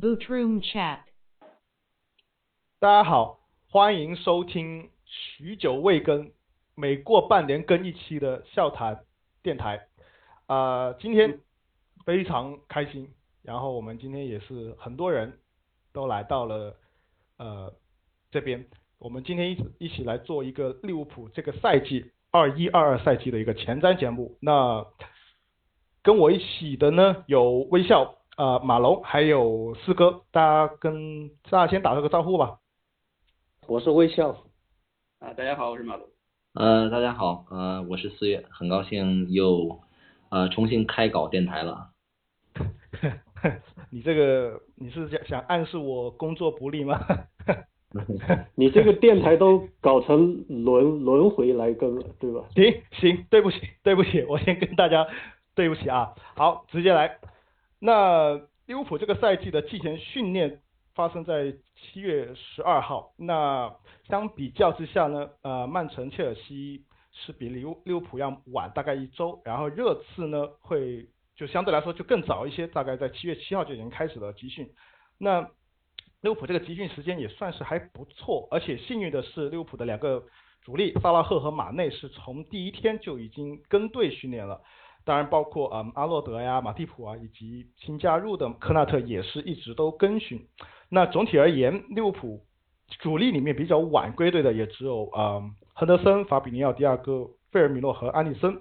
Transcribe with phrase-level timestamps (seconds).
[0.00, 1.00] Boot Room Chat。
[2.78, 6.32] 大家好，欢迎收听许久未更、
[6.74, 9.04] 每过半年更一期的笑谈
[9.42, 9.88] 电台。
[10.46, 11.40] 啊、今天
[12.06, 13.10] 非常开心，
[13.42, 15.38] 然后我们今天也是很多人
[15.92, 16.74] 都来到了
[17.36, 17.74] 呃
[18.30, 18.64] 这边，
[18.98, 24.38] 我们今天一起一起来做一个利物浦这个赛季二一二二赛季的一个前瞻节目。
[24.40, 24.86] 那
[26.02, 28.16] 跟我一起的呢有微笑。
[28.36, 32.58] 呃，马龙还有四哥，大家跟大家先打个招呼吧。
[33.66, 34.30] 我是微笑。
[35.18, 36.06] 啊，大家好，我是马龙。
[36.54, 39.80] 呃，大家好，呃，我是四月，很高兴又
[40.30, 41.90] 呃重新开搞电台了。
[43.90, 46.98] 你这个你是想想暗示我工作不力吗？
[48.54, 52.44] 你这个电台都搞成轮轮回来更了，对吧？
[52.54, 55.06] 行行，对不起对不起，我先跟大家
[55.54, 56.14] 对不起啊。
[56.36, 57.18] 好，直接来。
[57.80, 58.34] 那
[58.66, 60.60] 利物浦这个赛季的季前训练
[60.94, 63.12] 发生在七月十二号。
[63.16, 63.74] 那
[64.06, 74.70] 相比较之下呢，呃，曼城、切尔西是比利物利物浦要晚大概一周，然后热刺呢会就相对来说就更早一些，大概在七月七号就已经开始了集训。
[75.18, 75.40] 那
[76.20, 80.22] 利物浦这个集训时间也算是还不错，而且幸运的是，利物浦的两个
[80.62, 84.60] 主力萨拉赫和马内是从第一天就已经跟队训练了。
[85.10, 90.46] 当然，包括嗯阿洛德呀、马蒂普啊，以及新加入的科纳特也是一直都跟训。
[90.88, 92.40] 那总体而言，利物浦
[93.00, 98.60] 主力里面比较晚归队的也只有嗯亨德森、法比尼奥、迪亚哥、费尔米诺和安利森。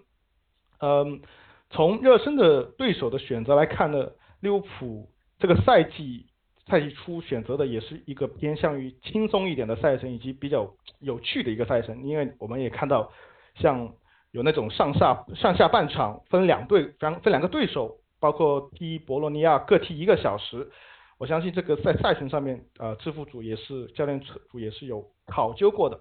[0.80, 1.22] 嗯，
[1.70, 6.26] 从热身的对手的选择来看呢，利物浦这个赛季
[6.66, 10.68] 赛季初选择的也是一个偏向于轻松一点的赛程，以及比较
[11.00, 13.12] 有趣的一个赛程，因为我们也看到
[13.54, 13.94] 像。
[14.32, 20.70] 有那种上下上下半场分两队，分分两个对手，包括踢博洛尼亚各踢一个小时。
[21.18, 26.00] 我相信这个在赛程上面，呃，支付组也是教练组也是有考究过的。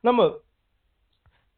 [0.00, 0.42] 那么，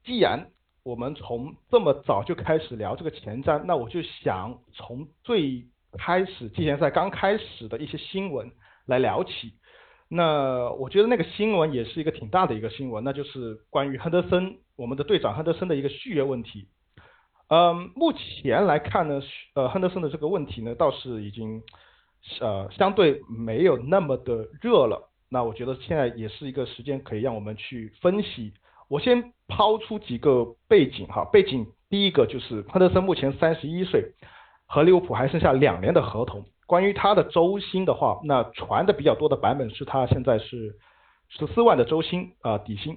[0.04, 0.50] 既然
[0.84, 5.66] 我们从这么早就开始聊这个前瞻，那我就想从最
[5.98, 8.50] 开始季前赛刚开始的一些新闻
[8.87, 9.54] 来聊起。
[10.06, 14.58] 那我觉得那个新闻也是一个挺大的一个新闻，那就是关于亨德森。
[14.80, 16.66] 我们的队长亨德森的一个续约问题，
[17.48, 19.20] 嗯，目前来看呢，
[19.54, 21.62] 呃，亨德森的这个问题呢，倒是已经
[22.41, 25.10] 呃相对没有那么的热了。
[25.28, 28.54] 那我觉得现在也是一个时间，可以让我们去分析。
[28.88, 34.02] 我先抛出几个背景哈，背景第一个就是亨德森目前三十一岁，
[34.64, 36.42] 和利物浦还剩下两年的合同。
[36.66, 40.74] 关于他的周薪的话，那传的比较多的版本是他现在是
[41.28, 42.96] 十四万的周薪啊底薪。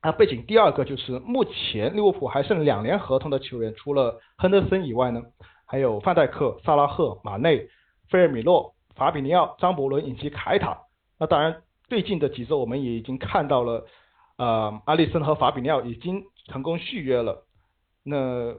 [0.00, 5.20] 啊背景第二个就是目前利物浦还剩两年合同的球员，除了亨德森以外呢，
[5.66, 7.68] 还有范戴克、萨拉赫、马内、
[8.08, 10.78] 菲尔米诺、法比尼奥、张伯伦以及凯塔。
[11.18, 13.84] 那当然，最近的几周我们也已经看到了，
[14.36, 17.44] 呃，阿里森和法比尼奥已经成功续约了。
[18.04, 18.54] 那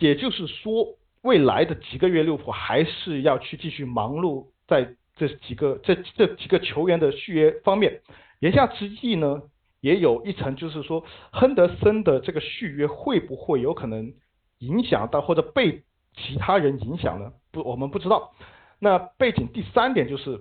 [0.00, 8.02] 也就是说，未来的几个月利物浦还是要去继续忙碌在这几个这这几个球员的续约方面。
[8.40, 9.40] 言下之意呢？
[9.80, 14.12] 也有一层，就是说，亨德森的这个续约会不会有可能
[14.58, 15.84] 影响到或者被
[16.16, 17.32] 其他人影响呢？
[17.52, 18.32] 不，我们不知道。
[18.80, 20.40] 那背景第三点就是，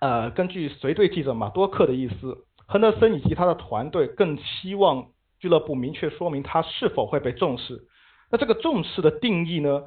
[0.00, 7.86] 呃，根据随队记者马多克的意思，亨德森以及他的团队更希望俱乐部明确说明他是否会被重视。
[8.30, 9.84] 那这个重视的定义呢？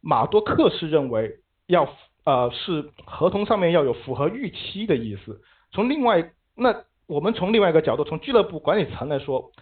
[0.00, 1.88] 马多克是认为要
[2.24, 5.40] 呃是合同上面要有符合预期的意思。
[5.72, 6.84] 从另外那。
[7.06, 9.52] 我们从另外一个角度，从俱乐部管理层来说，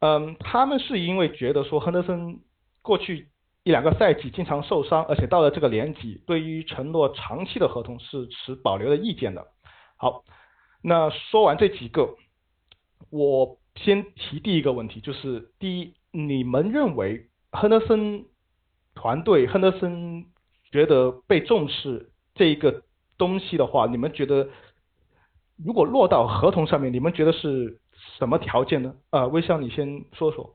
[0.00, 2.40] 嗯，他们是因为觉得说亨德森
[2.82, 3.28] 过去
[3.62, 9.46] 一两个赛季经常受伤，而且到了这个年纪，对于承诺长期的合同是持保留的意见的。
[9.96, 10.24] 好，
[10.82, 12.16] 那说完这几个，
[13.10, 18.24] 我先提第一个问题，就是第一，你们认为亨德森
[18.96, 20.24] 团队、亨德森
[20.72, 22.82] 觉得被重视这一个
[23.16, 24.48] 东西的话，你们觉得？
[25.64, 27.78] 如果落到合同上面，你们觉得是
[28.18, 28.94] 什么条件呢？
[29.10, 30.54] 啊，微笑，你先说说。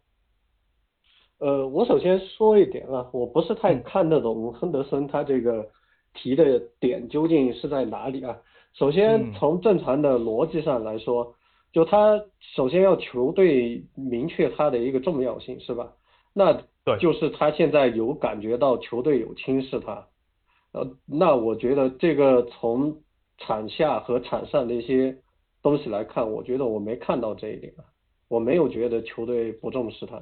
[1.39, 5.67] 呃，我首先说一点啊，我不是太看得懂亨德森他这个
[6.13, 8.35] 提的点究竟是在哪里啊。
[8.73, 11.35] 首先从正常的逻辑上来说，
[11.71, 12.19] 就他
[12.55, 15.93] 首先要球队明确他的一个重要性，是吧？
[16.33, 16.61] 那
[16.99, 20.07] 就是他现在有感觉到球队有轻视他。
[20.71, 22.97] 呃，那我觉得这个从。
[23.37, 25.17] 场下和场上的一些
[25.61, 27.83] 东西来看，我觉得我没看到这一点啊，
[28.27, 30.21] 我没有觉得球队不重视他。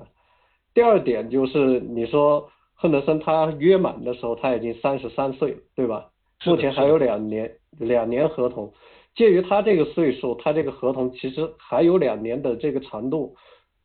[0.74, 6.10] 第二点就是你说亨德森他约满的时候他已经三十三岁了，对吧？
[6.45, 8.74] 目前还有两年两年合同。
[9.15, 13.36] 介于他这个岁数，他这个合同其实还有两年的这个长度，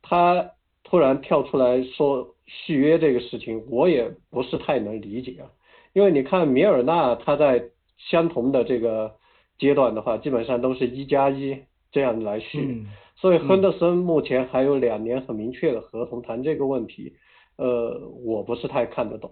[0.00, 0.50] 他
[0.84, 5.50] 突然跳出来说续约这个事情，我也不是太能理解啊。
[5.92, 7.62] 因为你看米尔纳他在
[7.98, 9.14] 相同的这个
[9.58, 11.58] 阶段的话，基本上都是一加一
[11.90, 17.12] 这样来续，所以亨德森目前还有两年很明确的合同，谈这个问题，
[17.56, 19.30] 呃，我不是太看得懂。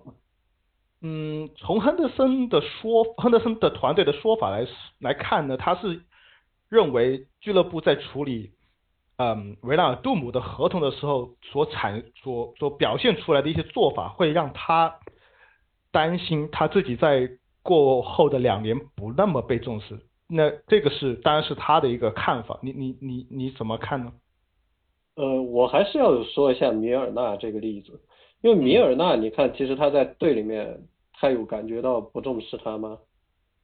[1.03, 4.67] 嗯，从亨德森的说，亨德森的团队的说法来
[4.99, 6.01] 来看呢，他是
[6.69, 8.51] 认为俱乐部在处理
[9.19, 14.93] 嗯维纳尔杜姆的合同的时候所产所所表现出来的一些做法，会让他
[15.93, 17.29] 担心他自己在
[17.63, 20.01] 过后的两年不那么被重视。
[20.29, 24.13] 那这个是当然是他的一个看法，你你你你怎么看呢？
[25.15, 28.01] 呃，我还是要说一下米尔纳这个例子。
[28.43, 30.79] 因为米尔纳，你看，其实他在队里面，
[31.15, 32.99] 他有感觉到不重视他吗？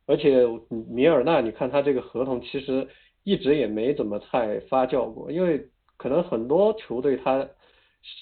[0.06, 2.88] 而且米尔纳，你看他这个合同其实
[3.22, 5.68] 一直也没怎么太发酵过，因为
[5.98, 7.46] 可能很多球队他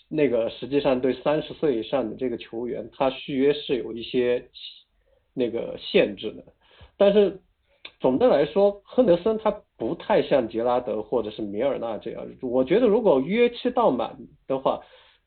[0.09, 4.45] 那个实际上对三十岁以上的这个球员，他续约是有一些
[5.33, 6.45] 那个限制的。
[6.99, 7.41] 但是
[8.01, 14.17] 总的来说，亨德森他不太像杰拉德或者是米尔纳这样，我觉得如果约期到满
[14.49, 14.81] 的话。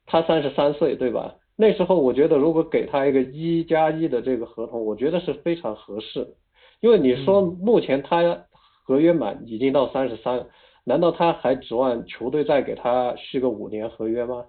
[0.05, 1.33] 他三十三岁，对吧？
[1.55, 6.35] 那时候我觉得，如果给他一个一加一的这个合同，我觉得是非常合适。
[6.81, 8.45] 因为你说目前他
[8.83, 10.45] 合约满已经到三十三，
[10.83, 14.43] 难道他还指望球队再给他续个五年合约吗？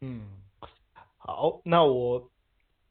[0.00, 0.22] 嗯，
[1.18, 2.30] 好，那我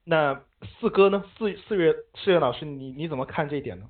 [0.07, 0.43] 那
[0.79, 1.23] 四哥呢？
[1.35, 3.89] 四四月四月老师，你你怎么看这一点呢？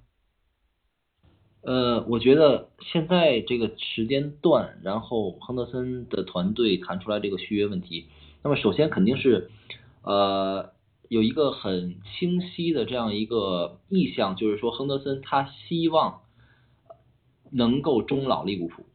[1.61, 8.05] 呃，我觉得现在这个时间段，然后亨德森的团队谈出来这个续约问题，
[8.43, 9.49] 那么首先肯定是，
[10.03, 10.71] 呃，
[11.09, 16.21] 有一个很清晰的这样一个意向，就是说亨德森他希望
[17.51, 18.85] 能够终老利物浦，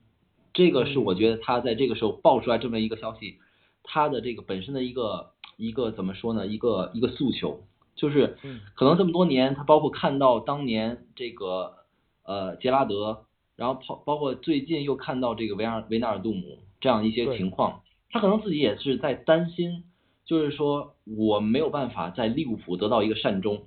[0.54, 3.38] 这个是我觉得他在这个时候爆出来这么一个消息，
[3.82, 7.60] 他的这个本身的一个一个怎么说呢，一个一个诉求，
[7.94, 8.36] 就是
[8.74, 11.76] 可能这么多年他包括看到当年这个。
[12.22, 13.24] 呃，杰拉德，
[13.56, 19.82] 然后包包括最近又看到这个维尔维纳尔杜姆这样一些情况，他可能自己也是在担心，
[20.24, 23.64] 就是说我没有办法在利物浦得到一个善终。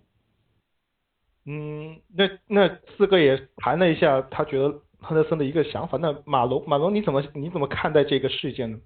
[1.45, 8.79] 嗯，那那四哥也谈了一下他觉得亨德森的一个想法，那马龙马龙你怎么你怎么看待这个事件呢？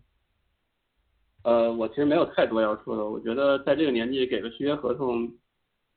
[1.47, 5.31] 呃，我其实没有太多要说的，我觉得在这个年纪给个续约合同，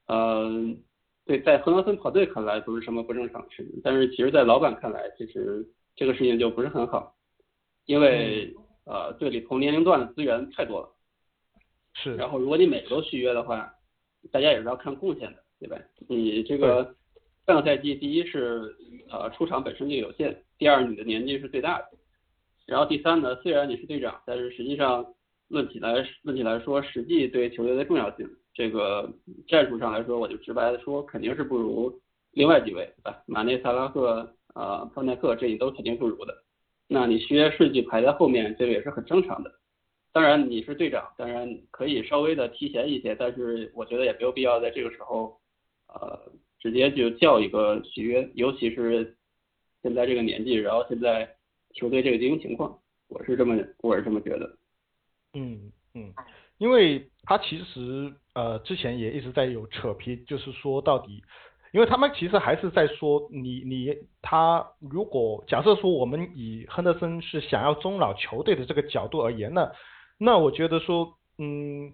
[0.06, 0.80] 嗯。
[1.26, 5.64] 对，在亨德森跑队看来不是什么不正常的事情，但是其实，在老板看来，其实
[5.94, 7.14] 这个事情就不是很好，
[7.84, 8.52] 因为
[8.84, 10.88] 呃，队里同年龄段的资源太多了，
[11.92, 12.16] 是。
[12.16, 13.72] 然后，如果你每个都续约的话，
[14.32, 15.76] 大家也是要看贡献的，对吧？
[16.08, 16.96] 你这个
[17.46, 18.74] 上个赛季，第一是
[19.08, 21.90] 呃出场本身就有限，第二你的年纪是最大的，
[22.66, 25.06] 然后第三呢，虽然你是队长，但是实际上
[25.50, 28.28] 论起来论起来说，实际对球队的重要性。
[28.54, 29.12] 这个
[29.46, 32.00] 战术上来说，我就直白的说，肯定是不如
[32.32, 33.22] 另外几位，对吧？
[33.26, 36.34] 马内、萨拉赫、啊，范戴克，这你都肯定不如的。
[36.88, 39.52] 那你续约顺序排在后面，这个也是很正常的。
[40.12, 45.40] 当然你是队长，当然可以稍微的提前一些，但是我觉得也没有必要在这个时候，
[45.88, 46.18] 呃，
[46.58, 49.16] 直接就叫一个续约，尤其是
[49.82, 51.28] 现在这个年纪，然后现在
[51.74, 52.76] 球队这个经营情况，
[53.08, 54.59] 我是这么我是这么觉得。
[55.34, 56.12] 嗯嗯。
[56.58, 61.22] 因为他其实呃之前也一直在有扯皮，就是说到底，
[61.72, 69.70] 因为他们其实还是在说你你他如果假设说我们以亨德森是想要终老球队的这个角度而言呢，
[70.18, 71.92] 那我觉得说嗯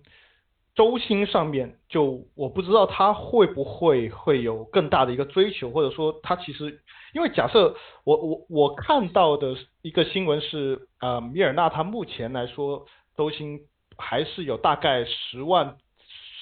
[0.74, 6.80] 周薪上面就我不知道他会不会会有更大的一个追求，或者说他其实
[7.14, 12.84] 因为假设我我我看到的一个新闻是呃米尔纳他目前来说
[13.16, 13.66] 周薪。
[13.98, 15.78] 还是有大概十万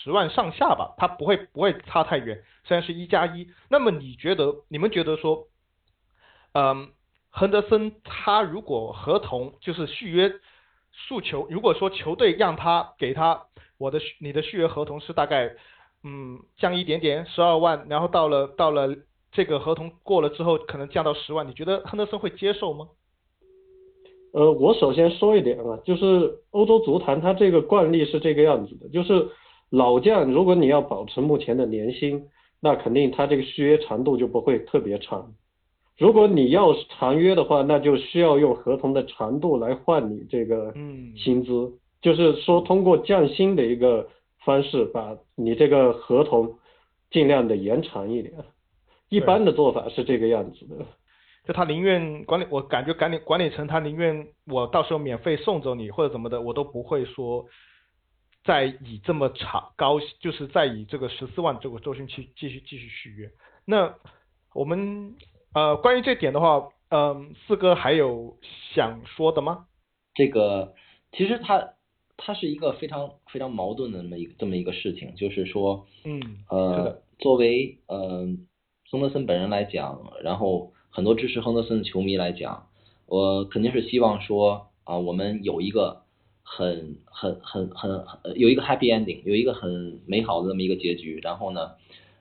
[0.03, 3.49] 十万上下吧，他不会不会差太远，虽然是一加一。
[3.69, 5.47] 那么你觉得你们觉得说，
[6.53, 6.91] 嗯，
[7.31, 10.33] 亨德森他如果合同就是续约
[10.91, 13.47] 诉求，如果说球队让他给他
[13.79, 15.55] 我的你的续约合同是大概
[16.03, 18.97] 嗯降一点点十二万，然后到了到了
[19.31, 22.89] 这个合同过了之后可能降到十万，你觉得亨德森会接受吗？
[24.35, 29.29] 呃，我首先说一点啊，就是欧洲足坛它这个惯例是这个样子的，就是
[29.71, 32.21] 老将如果你要保持目前的年薪，
[32.61, 35.33] 那肯定他这个续约长度就不会特别长。
[35.97, 40.75] 如果你要长约的话，那就需要用合同的长度来换你这个
[41.17, 41.73] 薪资，
[42.03, 44.09] 就是说通过降薪的一个
[44.45, 46.53] 方式把你这个合同
[47.13, 48.35] 尽量的延长一点。
[49.11, 50.85] 一般的做法是这个样子的。
[51.45, 57.45] 就他宁愿管理，我感觉管理管理层他宁愿我到时候免费送走你或者怎么的，我都不会说
[58.45, 63.31] 再以这么长高，就是再以这个十四万这个周薪期继续继续续约。
[63.67, 63.95] 那
[64.55, 65.17] 我们
[65.53, 68.39] 呃关于这点的话，嗯，四哥还有
[68.73, 69.67] 想说的吗？
[70.15, 70.73] 这个
[71.13, 71.75] 其实他
[72.17, 78.27] 他是一个非常非常矛盾的这么一个这么一个事情，就是说，嗯，呃，作为呃
[78.87, 80.73] 松德森本人来讲，然后。
[80.95, 82.69] 很多支持亨德森的球迷来讲，
[83.07, 86.03] 我肯定是希望说啊，我们有一个
[86.45, 88.05] 很很很很
[88.37, 91.19] 有一个 happy ending，有一个很美好的这么一个结局。
[91.21, 91.73] 然后呢，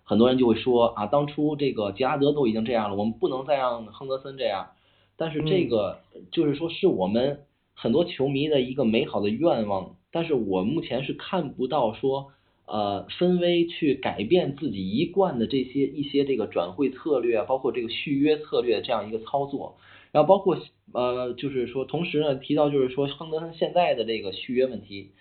[0.04, 4.72] 很多人就会说啊，当初这个杰拉德都已经这样了，我们不能再让亨德森这样。
[5.18, 6.00] 但是这个
[6.32, 7.42] 就是说是我们
[7.76, 12.32] 很多球迷的一个美好的愿望，但是我目前是看不到说。
[12.66, 19.78] 呃，分威去改变自己一贯的这些一些这个转会策略啊，包括这个续约策略这样一个操作，
[20.14, 20.58] 然后包括
[20.94, 25.12] 呃，就是说同时呢提到就是说亨德森现在的这个续约问题，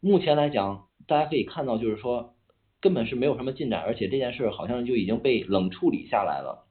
[0.00, 2.34] 目前来讲大家可以看到就是说
[2.80, 6.66] 根本是没有什么进展，而且这件事好像就已经被冷处理下来了。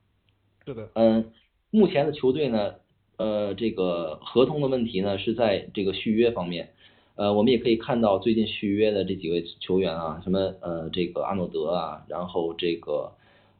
[0.65, 0.89] 是的。
[0.95, 1.31] 嗯，
[1.71, 2.75] 目前的球队呢，
[3.17, 6.71] 呃，这个合同的问题呢是在这个续约方面。
[7.15, 13.11] 呃，我们也可以看到最近续约的这几位球员啊，什么呃这个阿诺德啊，然后这个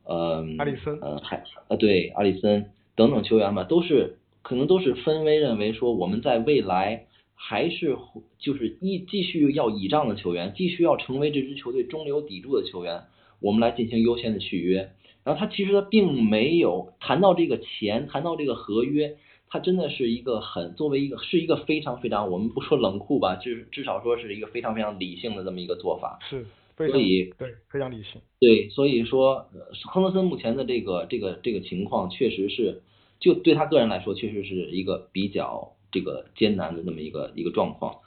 [0.05, 7.05] 呃阿里森，呃还呃对阿里森等等球员吧，都是可能都是分为认为说我们在未来
[7.36, 7.98] 还是
[8.39, 13.03] 就是一继续要倚仗的球员，继续要成为这支球队中流砥柱的球员，
[13.41, 14.91] 我们来进行优先的续约。
[15.24, 19.17] 然后他其实他并没有谈到这个钱，谈到这个合约。
[19.53, 26.20] 他真的是一个很作为一个是一个非常非常我们不说冷酷吧，至至少说是一个非常非常理性的这么一个做法。
[26.29, 26.46] 是，
[26.77, 28.22] 所以对非常理性。
[28.39, 29.50] 对，所以说
[29.91, 32.81] 亨德森目前的这个这个这个情况确实是，
[33.20, 37.98] 就对他个人来说，确实是一个比较这个艰难的这么一个一个状况。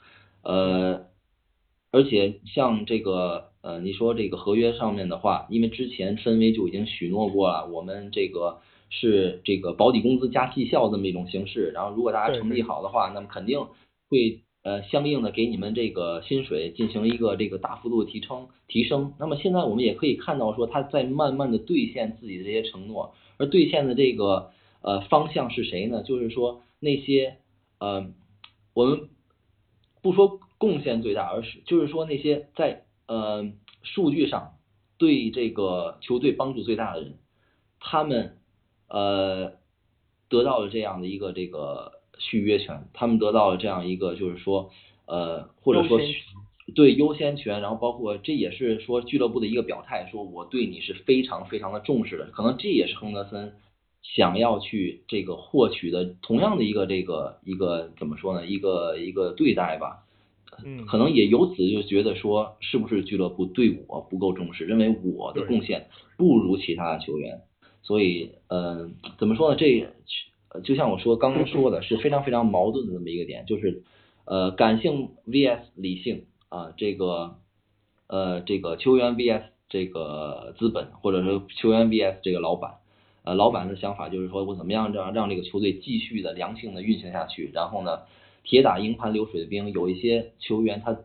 [0.41, 1.05] 呃，
[1.91, 8.61] 而且像这个呃，你说这个合约上面的话，因为之前申威就已经许诺过了，我们这个。
[8.89, 13.59] 是这个保底工资加绩效这么一种形式，然后如果大家成绩好的话，那么肯定
[14.09, 19.13] 会呃相应的给你们这个薪水进行一个这个大幅度的提升提升。
[19.19, 24.51] 那么现在我们也可以看到说他在慢慢的兑现自己的这些承诺，而兑现的这个
[24.81, 26.01] 呃方向是谁呢？
[26.03, 27.37] 就是说那些
[27.79, 28.07] 呃
[28.73, 29.09] 我们
[30.01, 33.51] 不说贡献最大，而是就是说那些在呃
[33.81, 34.53] 数据上
[34.97, 37.17] 对这个球队帮助最大的人，
[37.79, 38.37] 他们。
[38.87, 39.53] 呃，
[40.29, 44.69] 得到了这样的一个这个续约权，他们得到了这样一个就是说，
[45.05, 45.99] 呃，或者说
[46.73, 53.53] 对优先权，然后包括这也是说俱乐部的一个表态，说我对你是非常非常的重视的，可能这也是亨德森
[54.01, 60.05] 想要去这个获取的同样的一个这个一个怎么说呢，一个一个对待吧，
[60.63, 65.87] 嗯，可能也由此就觉得说，是不是俱乐部对我不够重视，认为我的贡献
[66.17, 67.41] 不如其他的球员。
[67.85, 68.89] 所以，呃，
[69.19, 69.55] 怎么说呢？
[69.55, 69.87] 这
[70.63, 73.83] 就像我说刚刚说的，是非常非常矛盾的这么一个点，就是，
[74.25, 77.35] 呃，感性 vs 理性啊，这个，
[78.07, 82.71] 呃，这个球员 vs 这个资本，或者说球员 vs 这个老板，
[83.23, 87.99] 呃，老板的想法就是说我怎么样让让这个球队继续的良性的运行下去，然后呢，
[88.43, 90.97] 铁打营盘流水的兵，有一些球员他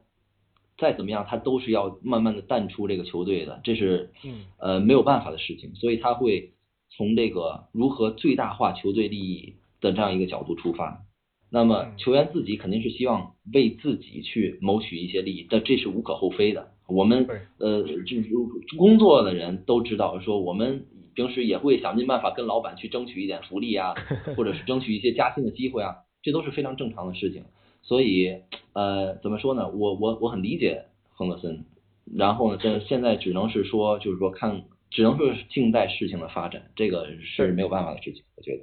[0.78, 4.12] 再怎么样，他都是要慢慢的淡出这个球队的，这是，
[4.56, 6.52] 呃，没有办法的事情，所以他会。
[6.90, 11.02] 从这个如何最大化球队利益的这样一个角度出发，
[11.50, 16.72] 那么球员自己肯定是希望为自己去谋取一些利益，但这是无可厚非的。
[16.88, 17.26] 我们
[17.58, 18.28] 呃，就是
[18.76, 23.94] 工作的人都知道，说我们平时也会想尽办法跟老板去争取一点福利啊，
[24.36, 27.44] 或者是争取一些加薪的机会啊，这都是非常正常的事情。
[27.82, 28.36] 所以
[28.72, 29.70] 呃，怎么说呢？
[29.70, 31.64] 我我我很理解亨德森，
[32.12, 34.64] 然后呢，这现在只能是说，就是说看。
[34.90, 38.62] 只能说是静待事情的发展，这个是没有办法的事情，我觉得。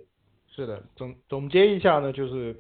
[0.54, 2.56] 是的，总总结一下呢，就是，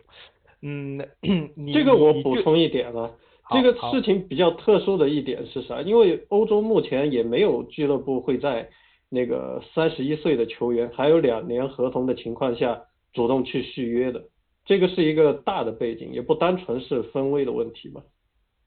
[0.61, 0.99] 嗯，
[1.73, 3.11] 这个我补充一点啊，
[3.49, 5.81] 这个事情比较特殊的一点是啥？
[5.81, 8.69] 因为欧洲目前也没有俱乐部会在
[9.09, 12.83] 那个三十一岁的球员还有两年合同的情况下
[13.13, 14.23] 主动去续约的，
[14.63, 18.03] 这个是一个大的背景，也不单纯是分位的问题嘛，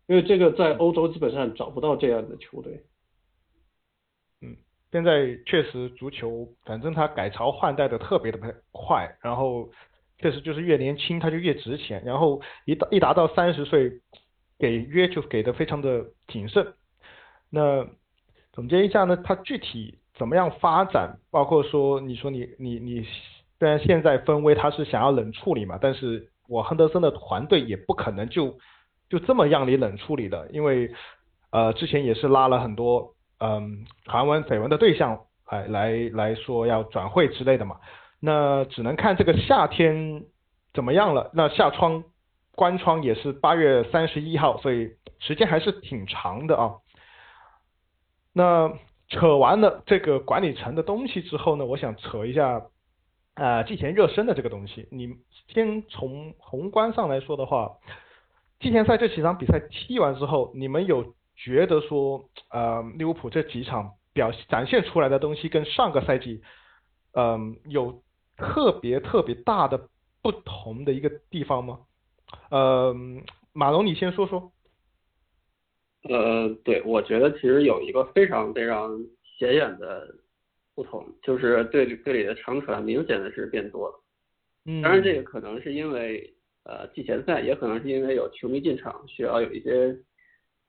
[0.09, 2.83] 因为这个在欧洲基本上找不到这样的球队。
[4.93, 8.39] 现在确实足球，反正它改朝换代的特别的
[8.73, 9.69] 快，然后
[10.19, 13.91] 确实就是越年轻他就越值钱，然后一到一达到三十岁，
[14.59, 16.75] 给约就给的非常的谨慎。
[17.51, 17.87] 那
[18.53, 21.19] 总结一下呢，它具体怎么样发展？
[21.31, 23.07] 包括说，你说你你你，
[23.59, 28.59] 虽然现在分威他是想要冷处理嘛，但是我亨德森的团队也不可能就
[29.09, 30.93] 就这么让你冷处理的，因为
[31.51, 35.19] 呃之前也是拉了很多嗯传闻绯闻的对象
[35.51, 37.81] 来来来说要转会之类的嘛，
[38.21, 40.23] 那只能看这个夏天
[40.73, 41.31] 怎么样了。
[41.35, 42.05] 那夏窗
[42.55, 46.77] 关窗也是八月三十一号，所以时间还是挺长的啊。
[48.33, 48.73] 那
[49.09, 52.63] 扯完了这个管理层的东西之后呢，我想扯一下
[53.35, 54.87] 啊季前热身的这个东西。
[54.93, 55.09] 你
[55.49, 57.73] 先从宏观上来说的话，
[58.61, 66.43] 季前赛这几场比赛踢完之后，你们有觉得说呃利物浦这几场表展现出来的东西跟上个赛季
[67.15, 68.03] 嗯有
[68.37, 69.89] 特别特别大的
[70.23, 71.81] 不同的一个地方吗？
[72.51, 72.95] 呃，
[73.53, 74.53] 马龙你先说说。
[76.09, 78.99] 呃，对，我觉得其实有一个非常非常
[79.39, 80.15] 显眼的
[80.75, 84.05] 不同，就是队里队里的长传明显的是变多了。
[84.65, 86.33] 嗯，当然这个可能是因为
[86.65, 89.95] 呃季前赛，也可能是因为有球迷进场，需要有一些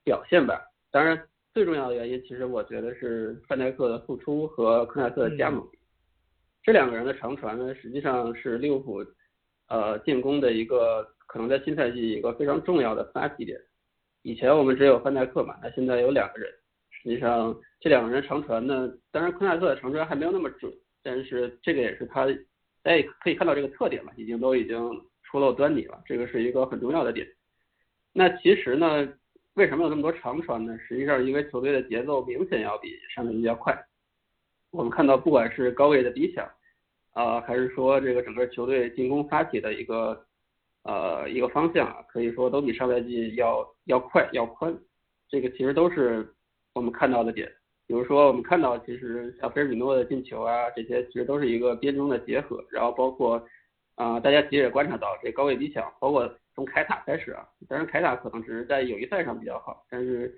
[0.04, 0.60] 表现吧。
[0.90, 1.20] 当然
[1.52, 5.66] 最重要的原因，其实我觉得是范戴克的复出和科纳特的加盟。
[6.62, 9.04] 这两个人的长传呢，实际上是利物浦
[9.68, 13.60] 呃进攻的一个可能在新赛季一个非常重要的发起点。
[14.22, 16.48] 以前我们只有范戴克嘛，那现在有两个人，
[16.90, 22.26] 实际上这两个人长传呢，当然科纳特的长传还没有那么准，但是这个也是他，
[22.82, 24.78] 大家可以看到这个特点嘛，已经都已经
[25.24, 27.26] 初露端倪了，这个是一个很重要的点。
[28.12, 29.12] 那其实呢，
[29.54, 30.78] 为什么有那么多长传呢？
[30.78, 33.76] 实际上因为球队的节奏明显要比上赛季要快。
[34.70, 36.48] 我们看到不管是高位的逼抢，
[37.12, 40.24] 啊，还是说这个整个球队进攻发起的一个。
[40.84, 44.76] 呃，一个方向，可以说都比上赛季要要快要宽，
[45.28, 46.34] 这个其实都是
[46.74, 47.48] 我们看到的点。
[47.86, 52.64] 比如说，我们看到其实像菲尔米诺的进球啊，这些其实都是一个边中的结合。
[52.68, 53.40] 然后包括
[53.94, 60.36] 啊，大家其实也观察到这高位逼抢，包括从凯塔开始啊，当然凯塔可能只是在友谊赛上比较好，但是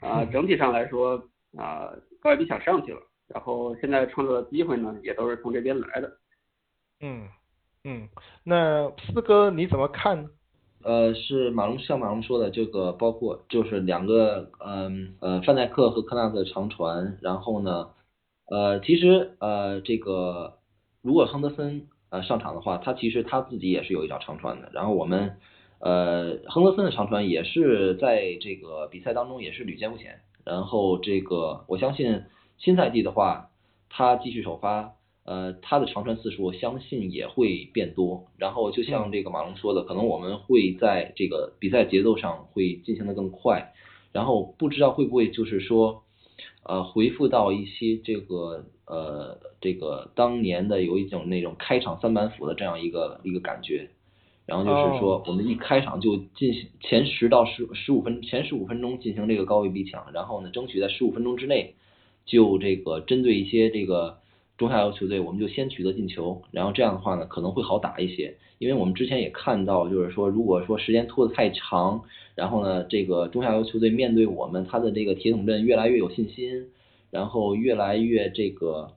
[0.00, 1.16] 啊，整体上来说
[1.56, 6.18] 啊，高位逼抢上去了，然后现在创造的机会呢，也都是从这边来的。
[7.00, 7.28] 嗯。
[7.84, 8.08] 嗯，
[8.42, 10.28] 那四哥你怎么看？
[10.82, 17.90] 呃，是马龙像马龙说的，这个包括就是两个，嗯呃，范戴克和科纳的长传，然后呢，
[18.46, 20.58] 呃，其实呃这个
[21.00, 25.36] 如果亨德森呃上场的话，他其实他自己也是有一脚长传的，然后我们
[25.80, 32.22] 呃亨德森的长传也是在这个比赛当中也是屡见不鲜，然后这个我相信
[32.58, 33.50] 新赛季的话，
[33.88, 34.94] 他继续首发。
[35.24, 43.74] 呃，他的长传次数我相信也会变多，然后就像这个马龙说的，可能我们会在这个比赛节奏上会进行的更快，
[44.10, 46.02] 然后不知道会不会就是说，
[46.68, 53.88] 呃，回复到一些这个呃这个当年的有一种那种开场三板斧的这样一个一个感觉，
[54.46, 61.74] 然后就是说我们一开场就进行前十到十十五分前十五分钟进行这个高位逼抢，然后呢争取在十五分钟之内
[62.26, 64.18] 就这个针对一些这个。
[64.58, 68.34] 中下游球队，我们就先取得进球，然后这样的话呢，可能会好打一些。
[68.58, 72.02] 因为我们之前也看到，就是说，如果说时间拖得太长，
[72.34, 76.66] 然后呢，这个中下游球队面对我们，他的这个铁桶阵越来越有信心，
[77.12, 78.90] 然后越来越这个，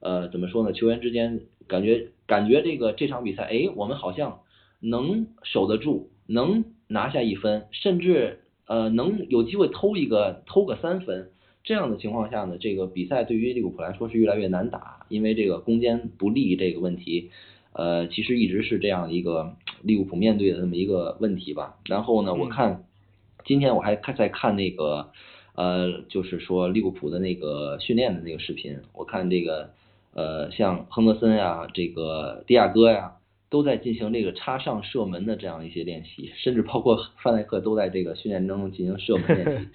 [0.00, 0.72] 呃，怎么说呢？
[0.74, 4.40] 球员之间感觉感觉这个这场比赛，哎，我们好像
[4.80, 11.30] 能守得住，能拿下一分，甚至呃，能有机会偷一个偷个三分。
[11.66, 17.32] 这样的情况下呢，这个比赛对于利物浦来说是越来越难打，因为这个攻坚不利这个问题，
[17.72, 21.74] 呃，其实一直是这样一个利物浦面对的这么一个问题吧。
[21.86, 22.84] 然后呢，我看
[23.44, 25.10] 今天我还看在看那个，
[25.56, 29.70] 呃，就是说利物浦的那个训练的那个视频，我看这个，
[30.14, 33.14] 呃，像亨德森呀，这个迪亚哥呀，
[33.50, 39.68] 都在进行这个插上射门的这样一些练习，甚至包括范戴克都在这个训练中进行射门练习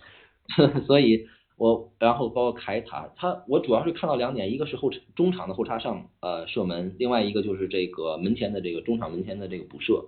[0.87, 1.27] 所以。
[1.61, 10.05] 我然后包括凯塔，他我主要是看到两点，一个是后中场的后插上呃射门，另外一个就是这个门前的这个中场门前的这个补射，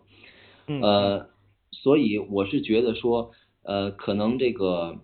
[0.81, 1.27] 呃，
[1.69, 4.97] 所以我是觉得说呃可能这个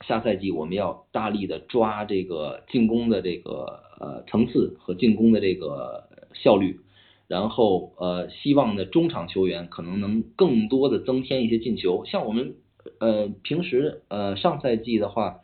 [0.00, 6.80] 下赛季我们要大力的抓这个进攻的这个呃层次和进攻的这个效率，
[7.28, 12.54] 然后呃希望呢中场球员可能能更多的增添一些进球，像我们
[12.98, 15.40] 呃平时呃上赛季的话。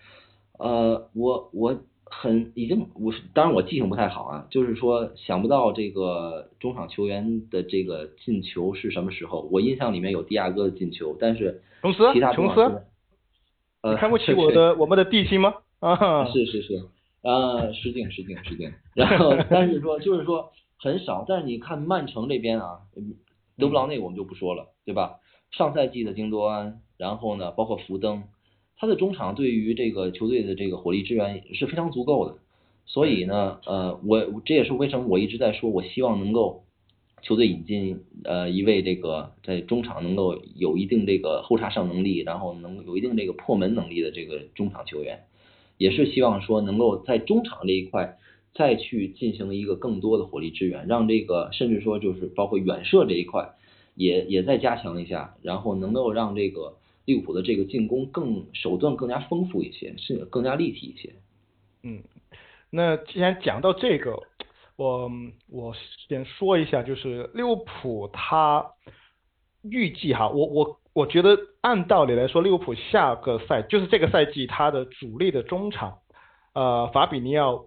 [0.59, 9.49] 呃，我我很已经我当然我记性不太好啊，就是说想不到这个中场球员的这个进球是什么时候。
[9.53, 12.83] 我印象里面有迪亚哥的进球，但是琼斯，其他琼斯，
[13.83, 15.55] 呃，看不起我的我们的地心吗？
[15.81, 16.77] 啊，是是是，
[17.23, 18.73] 啊，失敬失敬失敬。
[18.95, 22.81] 然后，但是说就是说很少，但是你看曼城这边啊，
[23.57, 25.21] 德布劳内我们就不说了，对吧？
[25.51, 28.25] 上赛季的京多安，然后呢，包括福登，
[28.79, 32.37] 他的中场对于这个球队的这个火力支援是非常足够的。
[32.87, 36.63] 所以呢，呃，我这也是为什么我一直在说，我希望能够
[37.21, 45.25] 球队引进呃一位这个在中场能够有一定这个后插上能力，然后能有一定这个破门能力的这个中场球员，
[45.77, 48.17] 也是希望说能够在中场这一块
[48.55, 53.51] 再去进行一个更多的火力支援，让这个甚至说就是包括远射这一块
[53.97, 56.78] 也也再加强一下，然后能够让这个
[57.09, 61.15] 利物浦的这个进攻更手段更加丰富一些，是更加立体一些。
[61.83, 62.03] 嗯。
[62.69, 64.15] 那既然讲到这个，
[64.77, 65.11] 我
[65.49, 65.75] 我
[66.07, 68.63] 先说一下，就是利物浦他
[69.63, 75.97] 预计哈，我我我觉得按道理来说，利物浦下个赛就是这个赛季他的主力的中场，
[76.53, 77.65] 呃，法比尼奥、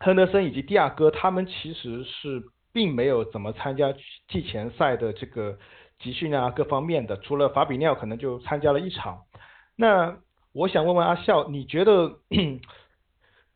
[0.00, 2.42] 亨德森以及蒂亚戈，他们其实是
[2.74, 3.94] 并没有怎么参加
[4.28, 5.58] 季前赛的这个
[5.98, 9.22] 集训啊各方面的，除了法比尼奥可能就参加了一场。
[9.76, 10.16] 那
[10.52, 12.18] 我想问问阿笑，你觉得？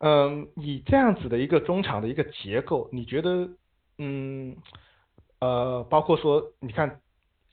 [0.03, 3.47] 嗯，以这样子的一个中场的一个结构，你觉得，
[3.99, 4.55] 嗯，
[5.39, 6.99] 呃，包括说，你看，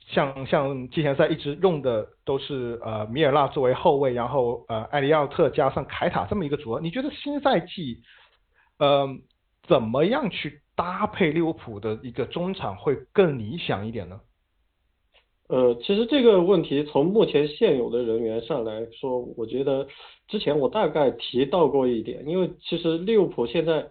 [0.07, 8.01] 像像季前赛一直用的都是呃米尔纳作为后卫，然后呃艾利奥特加上凯塔这么一个组合，你觉得新赛季，
[8.79, 9.07] 呃，
[9.67, 14.19] 怎么样去搭配利物浦的一个中场会更理想一点呢？
[15.49, 19.87] 呃，其实这个问题从目前现有的人员上来说，我觉得
[20.27, 23.89] 之前我大概提到过一点，因为其实利物浦现在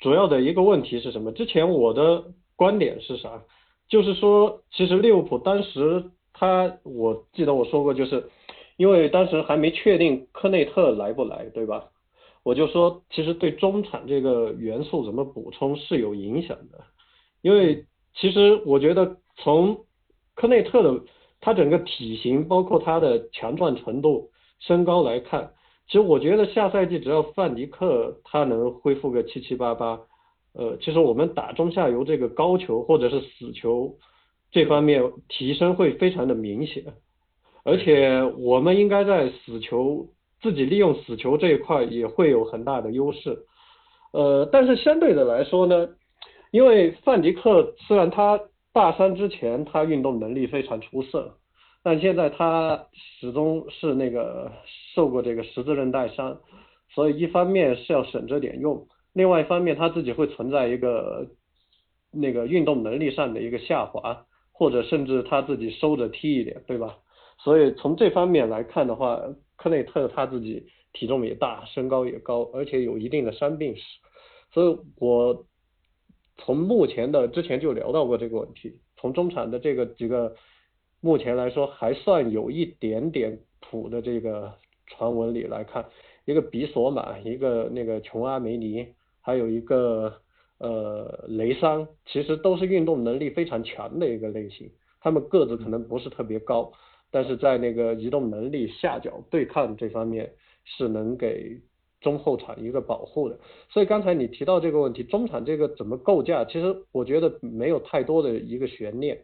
[0.00, 1.30] 主要的一个问题是什么？
[1.30, 2.24] 之前我的
[2.56, 3.40] 观点是啥？
[3.88, 8.28] 就是说，其实利物浦当时他，我记得我说过，就是
[8.76, 11.84] 因为当时还没确定科内特来不来，对吧？
[12.42, 16.84] 我就说，其实对中场这个元素怎么补充是有影响的，
[17.42, 17.84] 因为
[18.16, 19.78] 其实我觉得从
[20.36, 21.00] 科内特的
[21.40, 25.50] 他整个体型，包括他的强壮程度、身高来看，
[25.86, 29.98] 其实我觉得下赛季只要范迪克他能恢复个七七八八，
[30.52, 33.96] 呃，其实我们打中下游这个高球或者是死球
[34.50, 36.84] 这方面提升会非常的明显，
[37.64, 40.06] 而且我们应该在死球
[40.42, 43.38] 自己利用死球这一块也会有很大的优势，
[44.12, 45.88] 呃，但是相对的来说呢，
[46.50, 48.38] 因为范迪克虽然他。
[48.76, 51.38] 大三之前，他运动能力非常出色，
[51.82, 54.52] 但现在他始终是那个
[54.94, 56.38] 受过这个十字韧带伤，
[56.90, 61.26] 所以一方面是要省着点用，另外一方面他自己会存在一个
[62.12, 66.98] 那个运动能力上的一个下滑，或者甚至他自己收着踢一点，对吧？
[67.38, 69.18] 所以从这方面来看的话，
[69.56, 73.82] 科内特他自己体重也大，身高也高，而且有一定的伤病史，
[74.52, 75.46] 所以我。
[76.38, 80.36] 从目前的之前就聊到过这个问题，从中产的这个几个
[81.00, 84.52] 目前来说还算有一点点谱的这个
[84.86, 85.86] 传闻里来看，
[86.24, 88.86] 一个比索马，一个那个琼阿梅尼，
[89.20, 90.12] 还有一个
[90.58, 94.70] 呃雷桑，其实都是运动能力非常强的一个类型，
[95.00, 96.72] 他们个子可能不是特别高，
[97.10, 100.32] 但是在那个移动能力、下脚对抗这方面
[100.64, 101.60] 是能给。
[102.00, 103.38] 中后场一个保护的，
[103.70, 106.44] 所以刚才你提到这个问题，中场这个怎么构架？
[106.44, 109.22] 其实我觉得没有太多的一个悬念，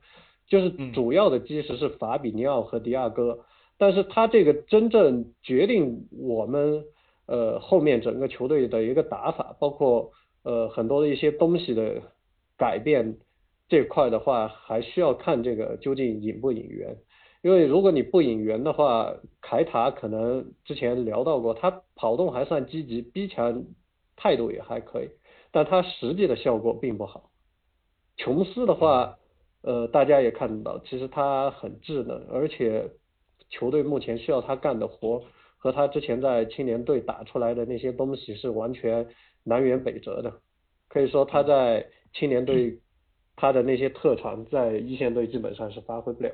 [0.49, 3.41] 就是主要的基石是法比尼奥和迪亚哥，
[3.79, 6.85] 但是他这个真正决定我们
[7.27, 10.11] 呃后面整个球队的一个打法，包括
[10.43, 12.03] 呃很多的一些东西的
[12.57, 13.19] 改变
[13.69, 16.97] 这块的话，还需要看这个究竟引不引援。
[17.43, 23.65] 因为如果你不引援的话，凯塔可能之前聊到过，他跑动还算积极，逼抢
[24.17, 25.11] 态度也还可以，
[25.51, 27.31] 但他实际的效果并不好。
[28.17, 29.19] 琼斯的话，
[29.63, 32.89] 呃，大家也看到，其实他很智能，而且
[33.51, 35.25] 球队目前需要他干的活，
[35.59, 39.09] 和他之前在青年队打出来的那些东西是完全
[39.43, 40.33] 南辕北辙的。
[40.89, 42.79] 可以说他在青年队
[43.35, 46.31] 他的那些特长，在一线队基本上是发挥不了。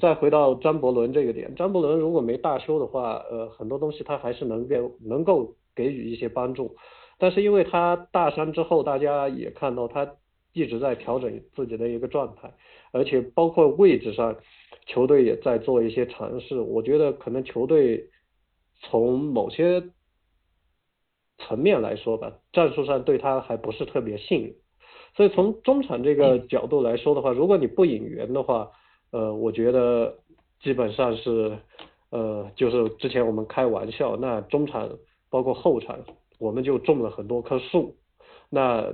[0.00, 6.76] 再回到张伯伦这个点，张伯伦如果没大修的话，呃，很多东西他还是能给能够给予一些帮助，
[7.18, 10.16] 但是因为他大伤之后，大家也看到他
[10.52, 12.52] 一直在调整自己的一个状态，
[12.90, 14.36] 而且包括位置上，
[14.86, 18.10] 球队也在做一些尝试，我觉得可能球队
[18.80, 19.82] 从某些
[21.38, 24.54] 层面来说吧，战术上对他还不是特别信任，
[25.16, 28.72] 所以从中场这个角度来说的话，如果你不引援的话，
[29.10, 30.14] 呃，我觉得
[30.60, 31.58] 基本上是，
[32.10, 34.88] 呃，就是之前我们开玩笑，那中场
[35.30, 35.98] 包括后场，
[36.38, 37.96] 我们就种了很多棵树，
[38.50, 38.92] 那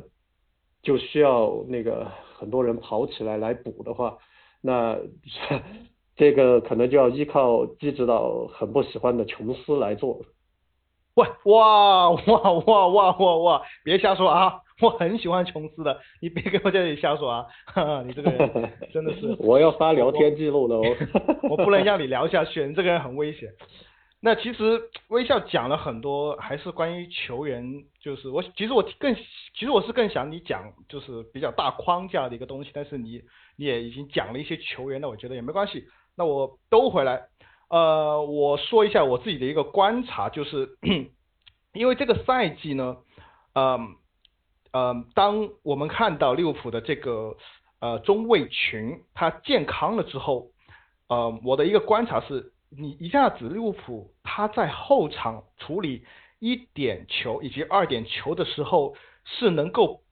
[0.82, 2.06] 就需要那个
[2.38, 4.18] 很多人跑起来来补的话，
[4.60, 4.98] 那
[6.16, 10.20] 这个可能就要依靠基指导很不喜欢的琼斯来做。
[11.14, 13.62] 喂，哇哇哇哇哇哇！
[13.84, 14.60] 别瞎说啊！
[14.80, 17.46] 我很喜欢琼斯的，你别给我在这里瞎说啊！
[17.66, 20.82] 哈哈，你这个人 真的是，我要发聊天记录的哦。
[21.48, 23.48] 我不能让你聊下去，你这个人很危险。
[24.20, 33.22] 那其实微笑讲了很多，还是关于球员，就是我其实我更其实我是更想你讲就是比较大框架的一个东西，但是你
[33.56, 35.84] 你也已经讲了一些球员，那我觉得也没关系。
[36.16, 37.22] 那我兜回来，
[37.68, 40.70] 呃，我说一下我自己的一个观察，就是
[41.74, 42.96] 因为这个赛季呢，
[43.52, 43.64] 嗯。
[43.74, 43.88] 呃，
[44.74, 47.36] 呃当我们看到利物浦的这个
[47.78, 50.48] 呃中卫群他健康了之后，
[51.08, 56.04] 呃，我的一个观察是，你一下子利物浦他在后场处理
[56.40, 60.02] 一点球以及二点球的时候，是能够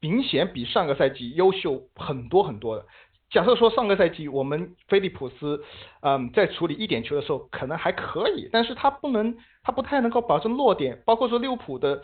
[0.00, 2.84] 明显比上个赛季优秀很多很多的。
[3.30, 5.62] 假设说上个赛季我们菲利普斯，
[6.00, 12.02] 嗯，在处理一点球的时候可能还可以，但是他不能，他不太能够保证落点，包括说利物浦的。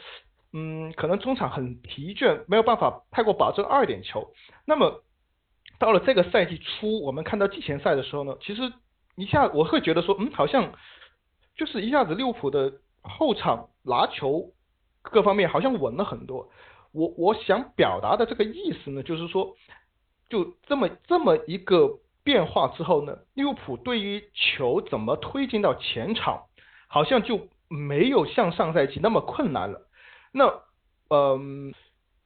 [0.58, 4.32] 嗯，可能中场很疲倦，没有办法太过保证二点球。
[4.64, 5.02] 那么
[5.78, 8.72] 到了这个赛季初，我们看到季前赛的时候呢，其实
[9.16, 10.72] 一下我会觉得说，嗯，好像
[11.58, 14.50] 就是一下子利物浦的后场拿球
[15.02, 16.48] 各方面好像稳了很多。
[16.92, 19.54] 我我想表达的这个意思呢，就是说，
[20.30, 26.44] 就这么这么一个变化之后呢，利物浦对于球怎么推进到前场，
[26.88, 29.82] 好像就没有像上赛季那么困难了。
[30.38, 30.52] 那，
[31.08, 31.72] 嗯，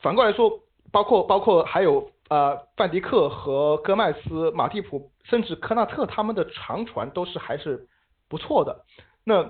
[0.01, 7.87] 反过来说，包括包括还有呃，范迪克和戈麦斯、马蒂普，甚至科纳特他们的长传都是还是
[8.29, 8.85] 不错的。
[9.23, 9.49] 那，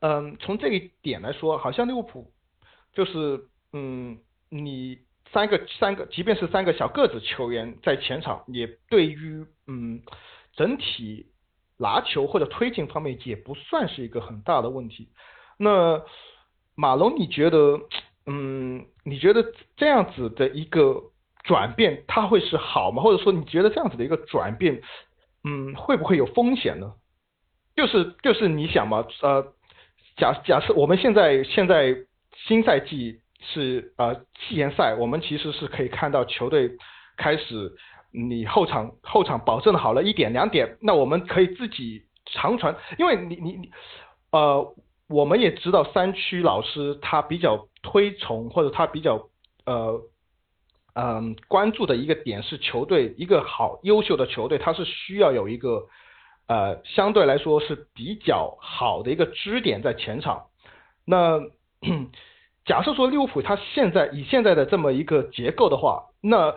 [0.00, 2.30] 嗯，从这一点来说，好像利物浦
[2.92, 4.16] 就是，嗯，
[4.48, 5.00] 你
[5.32, 10.00] 三个三个，即便是三个小个子球员在前场，也对于嗯
[10.52, 11.26] 整体
[11.78, 15.08] 拿球或者推进方面也不算是一个很大的问题。
[15.56, 16.00] 那。
[16.74, 17.78] 马龙，你觉得，
[18.26, 19.44] 嗯，你觉得
[19.76, 21.02] 这样子的一个
[21.44, 23.02] 转变，它会是好吗？
[23.02, 24.80] 或者说，你觉得这样子的一个转变，
[25.44, 26.94] 嗯，会不会有风险呢？
[27.76, 29.52] 就是就是你想嘛，呃，
[30.16, 31.94] 假假设我们现在现在
[32.46, 34.14] 新赛季是呃
[34.48, 36.70] 季前赛，我们其实是可以看到球队
[37.16, 37.72] 开始
[38.12, 43.70] 你后场后场保证好了一点两点，那我们可以自己长传，因为你你你
[44.30, 44.74] 呃。
[45.12, 49.28] 我们也知道三区老师他比较推崇或者他比较
[49.66, 50.00] 呃
[50.94, 55.86] 嗯关注的一个点是球队一个好优秀的球队，他是需要有一个
[56.48, 60.46] 呃相对来说是比较好的一个支点在前场。
[61.04, 61.38] 那
[62.64, 66.54] 假设说利物浦他现在以现在的这么一个结构的话，那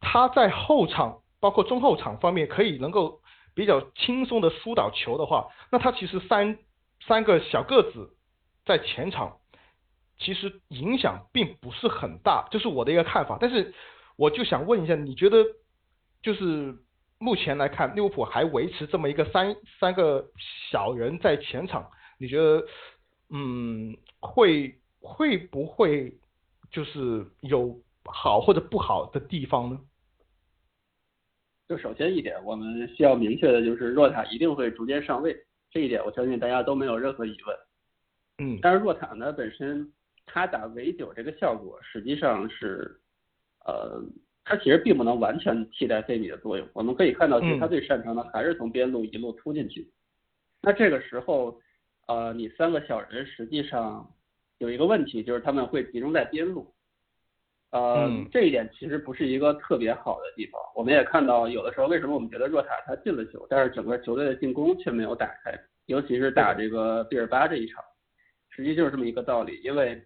[0.00, 3.20] 他在后场包括中后场方面可以能够
[3.54, 6.58] 比较轻松的疏导球的话，那他其实三。
[7.06, 8.10] 三个小个子
[8.66, 9.38] 在前场，
[10.18, 13.38] 其实影响并不是很大，这是我的一个看法。
[13.40, 13.72] 但是
[14.16, 15.44] 我就想问一下，你觉得
[16.22, 16.76] 就是
[17.18, 20.28] 目前来看，利物浦还维持这么一个三三个
[20.70, 22.66] 小人在前场，你觉得
[23.30, 26.12] 嗯会会不会
[26.70, 29.80] 就是有好或者不好的地方呢？
[31.68, 35.36] 就首先一点，我们需要明确的就是若塔一定会逐渐上位。
[35.70, 37.56] 这一点我相信大家都没有任何疑问，
[38.38, 39.92] 嗯，但是若塔呢本身
[40.26, 43.00] 他打围九这个效果实际上是，
[43.64, 44.02] 呃，
[44.44, 46.66] 他其实并不能完全替代费米的作用。
[46.72, 49.90] 我们可以看到，其实他最擅长的还是从边路一路突进去。
[50.62, 51.60] 那这个时候，
[52.06, 54.10] 呃，你三个小人实际上
[54.58, 56.72] 有一个问题，就是他们会集中在边路。
[57.70, 60.58] 呃，这一点其实不是一个特别好的地方。
[60.74, 65.52] 我们也看到，有的时候为什么我们觉得若塔他进了球，但是整个球队的进攻却没有打开，
[65.84, 67.84] 尤其是打这个毕尔巴这一场，
[68.48, 69.60] 实际就是这么一个道理。
[69.62, 70.02] 因为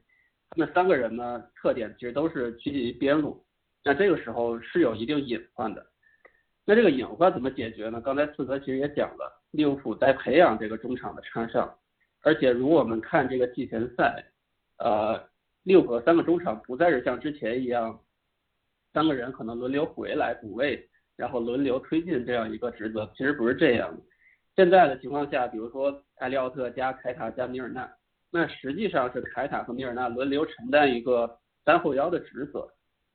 [0.50, 3.40] 他们三个人呢，特点其实都是趋近于边路，
[3.84, 5.86] 那这个时候是有一定隐患的。
[6.64, 8.00] 那这个隐患怎么解决呢？
[8.00, 11.72] 刚才四哥其实也讲了，利物浦在培养这个中场的插上，
[12.22, 14.24] 而且如果我们看这个季前赛，
[14.78, 15.30] 呃。
[15.64, 18.00] 六个三个中场不再是像之前一样，
[18.92, 24.02] 三个人可能轮流回来补位，然后轮流推进这样一个职责，其实不是这样的。
[24.56, 27.90] 现在的情况下，比如说埃利奥特加凯塔加米尔纳，
[28.30, 32.68] 那实际上是凯塔和米尔纳轮流承担一个三后腰的职责，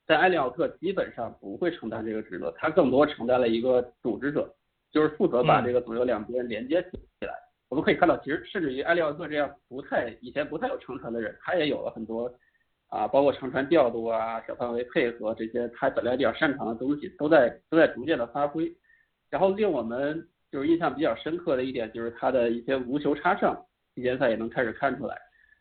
[0.05, 4.51] 但埃利奥特基本上不会承担这个职责，他更多承担了一个组织者，
[4.91, 7.46] 就是负责把这个左右两边连接起来。
[7.69, 12.31] 我们可以看到，其实甚至于埃利奥特这样不太以前不太有长传的人，他也有了很多
[12.89, 18.73] 啊，包括长传调度啊、小范围配合这些他本来比较擅长的东西，都在都在逐渐的发挥。
[19.29, 25.17] 然后令我们就是印象比较深刻的一点，就是他的一些无球插上，季前赛也能开始看出来。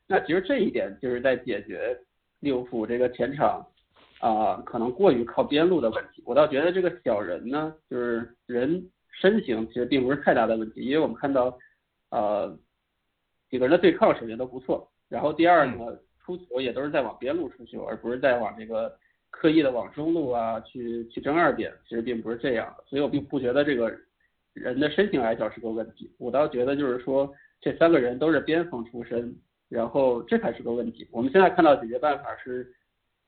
[0.06, 1.98] 那其实这一点就是在解决
[2.40, 3.66] 利物浦这个前场。
[4.18, 11.54] 啊，可能过于靠边路的问题，我倒觉得这个小人呢，就是人身形其实并不是太大的问题，因为我们看到，
[12.10, 12.58] 呃，
[13.50, 18.96] 几个人的对抗首先都不错，然后第二呢，出球也都是在往边路出球，而不是在往这个
[19.30, 23.92] 刻意的往中路啊去去争二点，其实并不是这样的，所以我并不觉得这个
[24.52, 29.34] 人的身形矮小是个问题，我倒觉得就是说这三个人都是边锋出身，
[29.68, 31.08] 然后这才是个问题。
[31.10, 32.72] 我们现在看到解决办法是。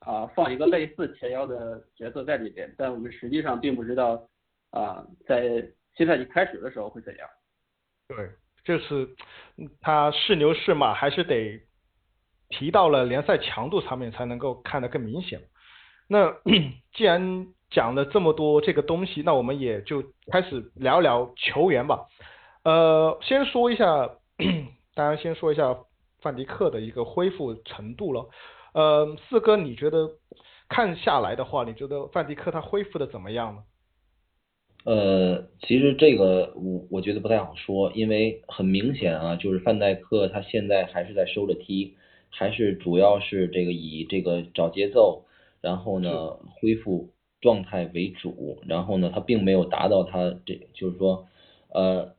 [0.03, 4.31] 啊，放一个类似前腰的角色在里边，但我们实际上并不知道
[4.71, 7.29] 啊，在新赛季开始的时候会怎样。
[8.07, 8.31] 对，
[8.69, 9.09] 就是
[9.81, 11.59] 他是牛是马，还是得
[12.51, 15.41] 提到了联赛强度上面才能够看得更明显。
[16.07, 16.31] 那
[16.93, 22.05] 既然讲了这么多这个东西，那我们也就开始聊聊球员吧。
[22.63, 24.11] 呃，先说一下，
[24.95, 25.75] 当然先说一下
[26.21, 28.29] 范迪克的一个恢复程度了。
[28.75, 30.11] 呃，四哥，你觉得
[30.69, 33.63] 看下来的话，你觉得范迪克他恢复的怎么样呢？
[34.85, 41.95] 呃，其实这个我我觉得不太好说，因为很明显啊，就是范戴克他现在还是在收着踢，
[42.31, 45.25] 还是主要是这个以这个找节奏，
[45.61, 47.11] 然后呢恢复
[47.41, 51.27] 状态为主，然后呢他并没有达到他这就是说
[51.71, 52.15] 呃。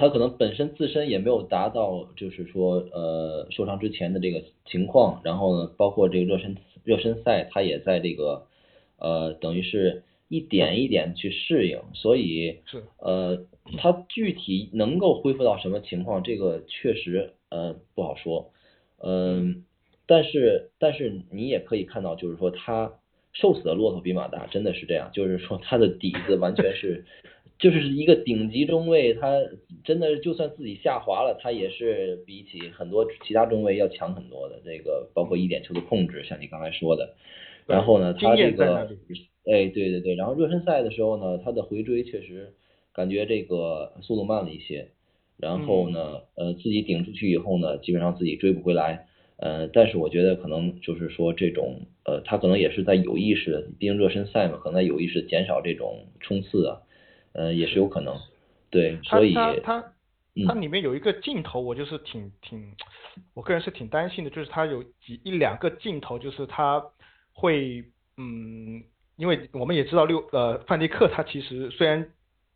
[0.00, 8.46] 他可能本身自身也没有达到，就是说，呃，受伤之前的这个情况，然后呢，包括这个热身热身赛，他也在这个，
[9.00, 13.46] 呃，等于是一点一点去适应，所以是，呃，
[13.78, 18.52] 他具体能够恢复到什么情况，这个确实，呃，不好说，
[19.02, 19.64] 嗯，
[20.06, 22.92] 但是但是你也可以看到，就是说他
[23.32, 27.04] 瘦死的骆驼比马大，真的是这样，就是说他的底子完全是。
[27.58, 29.32] 就是一个顶级中卫，他
[29.82, 34.60] 真的就算自己下滑了，他也是比起很多其他中卫要强很多的。
[34.64, 37.16] 这个包括一点球的控制，像你刚才说的。
[37.66, 38.88] 然后呢，他这个，
[39.50, 40.14] 哎，对对对。
[40.14, 42.52] 然后热身赛的时候呢，他的回追确实
[42.92, 44.90] 感觉这个速度慢了一些。
[45.38, 49.06] 然后呢，呃，自己顶出去以后呢，基本上自己追不回来。
[49.36, 56.82] 呃，但是我觉得可能就是说这种，呃，他可能也是在有意识的，毕竟热身赛嘛，可能在有意识减少这种冲刺啊。
[57.34, 58.16] 呃，也是有可能，
[58.68, 59.92] 对，所以他他
[60.48, 62.72] 他里面有一个镜头，我就是挺挺，
[63.34, 66.84] 我个人是挺担心的，就是他有几一两个镜头，就是他
[67.32, 67.84] 会，
[68.16, 68.82] 嗯，
[69.18, 72.10] 因为我们也知道六呃范迪克他其实虽然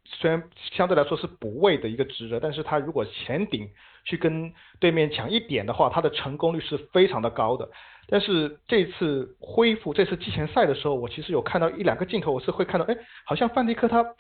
[0.05, 3.69] 虽然相对来说是补位的一个职责，但是他如果前顶
[4.05, 7.69] 去跟对面抢一点的话，他的成功率是非常的高的。
[8.09, 12.97] 但是这次恢复这次季前赛的时候，我其实有看到一两个镜头，我是会看到，哎，
[13.27, 14.15] 好像范迪克他。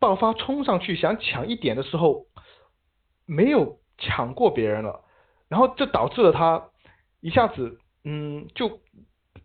[0.00, 2.26] 爆发冲上去想抢一点的时候，
[3.24, 5.02] 没有抢过别人了，
[5.48, 6.62] 然后这导致了他
[7.20, 8.80] 一下子，嗯，就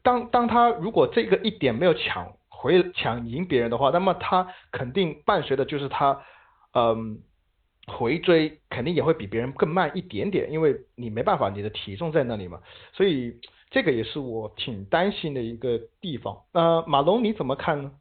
[0.09, 6.19] 当当他如果这个一点没有抢回抢赢别人的话，那么他肯定伴随的就是他，
[6.73, 7.21] 嗯，
[7.85, 12.59] 回追肯定也会比别人更慢一点点，因为你没办法，你的体重在那里嘛，
[12.91, 16.35] 所以这个也是我挺担心的一个地方。
[16.53, 17.91] 呃，马龙你怎么看呢？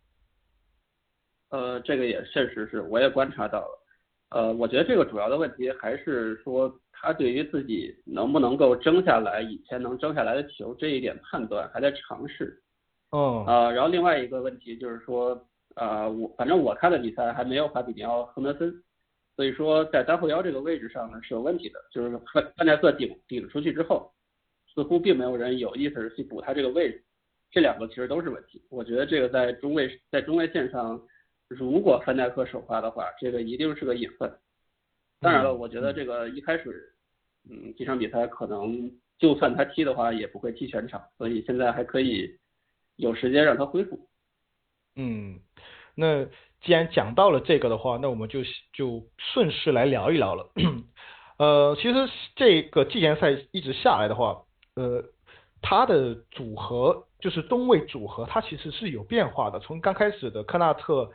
[1.51, 3.85] 呃，这个也确实是，我也观察到了。
[4.31, 12.61] 呃，我觉得这个主要的问题还是说他对于自己能不能够争下来以前能争下来的球这一点判断还在尝试。
[13.11, 13.45] 哦。
[13.47, 15.41] 啊，然后另外一个问题就是说，
[15.77, 18.73] 呃，我反正我看的比赛还没有法比尼奥、亨德森，
[19.37, 24.13] 所以说在单后腰这个位置上呢是有问题的，就是范范戴克顶顶出去之后，
[24.75, 27.05] 似乎并没有人有意识去补他这个位置，
[27.51, 28.61] 这两个其实都是问题。
[28.71, 31.01] 我觉得这个在中卫在中卫线上。
[31.51, 34.31] 如果范戴克首发的话，这个一定是个隐患。
[35.21, 36.95] 当然了，我觉得这个一开始，
[37.51, 42.39] 嗯，这场比赛可能就算他踢的话，也不会踢全场，所以现在还可以
[42.97, 43.99] 有时间让他恢复。
[44.97, 45.41] 嗯，
[45.95, 46.25] 那
[46.61, 48.41] 既然讲到了这个的话，那我们就
[48.73, 50.51] 就顺势来聊一聊了。
[51.39, 51.95] 呃，其实
[52.37, 54.43] 这个季前赛一直下来的话，
[54.75, 55.05] 呃，
[55.61, 59.59] 他的组合就是中卫组合，它其实是有变化的。
[59.61, 61.11] 从刚开始的科纳特。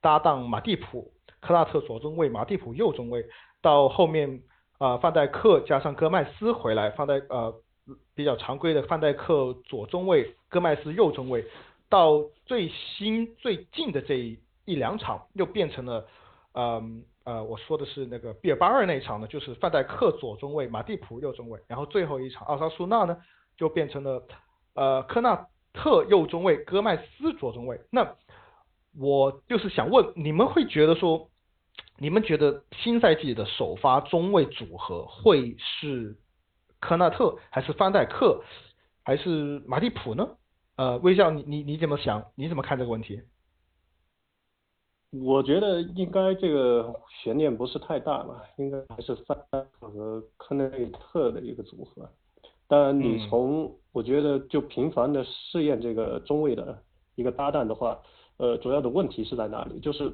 [0.00, 3.20] 搭档马蒂普，科纳特左中卫，马蒂普右中卫，
[3.60, 4.42] 到后面
[4.78, 7.54] 啊范戴克加上戈麦斯回来，范戴呃
[8.14, 11.44] 比较常规的范戴克左中卫，戈麦斯右中卫，
[11.88, 16.06] 到最新最近的这一两场又变成了
[16.54, 23.18] 嗯呃，我说的是那个毕尔巴鄂那一场呢，就是范戴克左中卫，马蒂普右中卫，然后最后一场奥沙苏纳呢
[23.56, 24.22] 就变成了
[24.74, 27.78] 呃科纳特右中卫，戈麦斯左中卫。
[27.90, 28.14] 那
[28.98, 31.28] 我就是想问，你们会觉得说，
[32.00, 36.16] 你们觉得新赛季的首发中卫组合会是
[36.78, 38.40] 科纳特还是范戴克
[39.02, 40.28] 还是马蒂普呢？
[40.76, 42.24] 呃，微笑，你你你怎么想？
[42.36, 43.20] 你怎么看这个问题？
[45.10, 52.08] 我觉得应该这个悬念不是太大吧，应该还是范戴克和科内特的一个组合。
[52.68, 56.80] 当然，你从我觉得就频繁的试验这个中卫的
[57.16, 58.00] 一个搭档的话。
[58.38, 59.78] 呃，主要的问题是在哪里？
[59.80, 60.12] 就是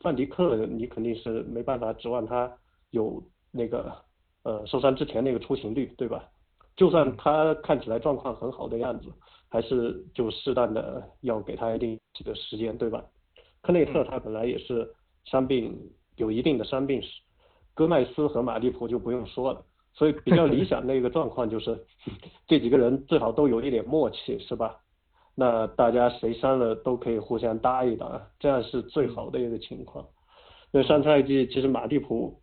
[0.00, 2.50] 范迪克，你肯定是没办法指望他
[2.90, 3.94] 有那个
[4.44, 6.24] 呃受伤之前那个出勤率，对吧？
[6.74, 9.12] 就算他看起来状况很好的样子，
[9.48, 13.04] 还是就适当的要给他一定的时间，对吧？
[13.60, 14.90] 科内特他本来也是
[15.24, 15.78] 伤病
[16.16, 17.08] 有一定的伤病史，
[17.74, 19.62] 戈麦斯和马蒂普就不用说了，
[19.92, 21.78] 所以比较理想的一个状况就是
[22.48, 24.80] 这几个人最好都有一点默契，是吧？
[25.38, 30.06] 那大家谁伤了都可以互相搭一搭，这样是最好的一个情况。
[30.72, 32.40] 那上赛季其实马蒂普，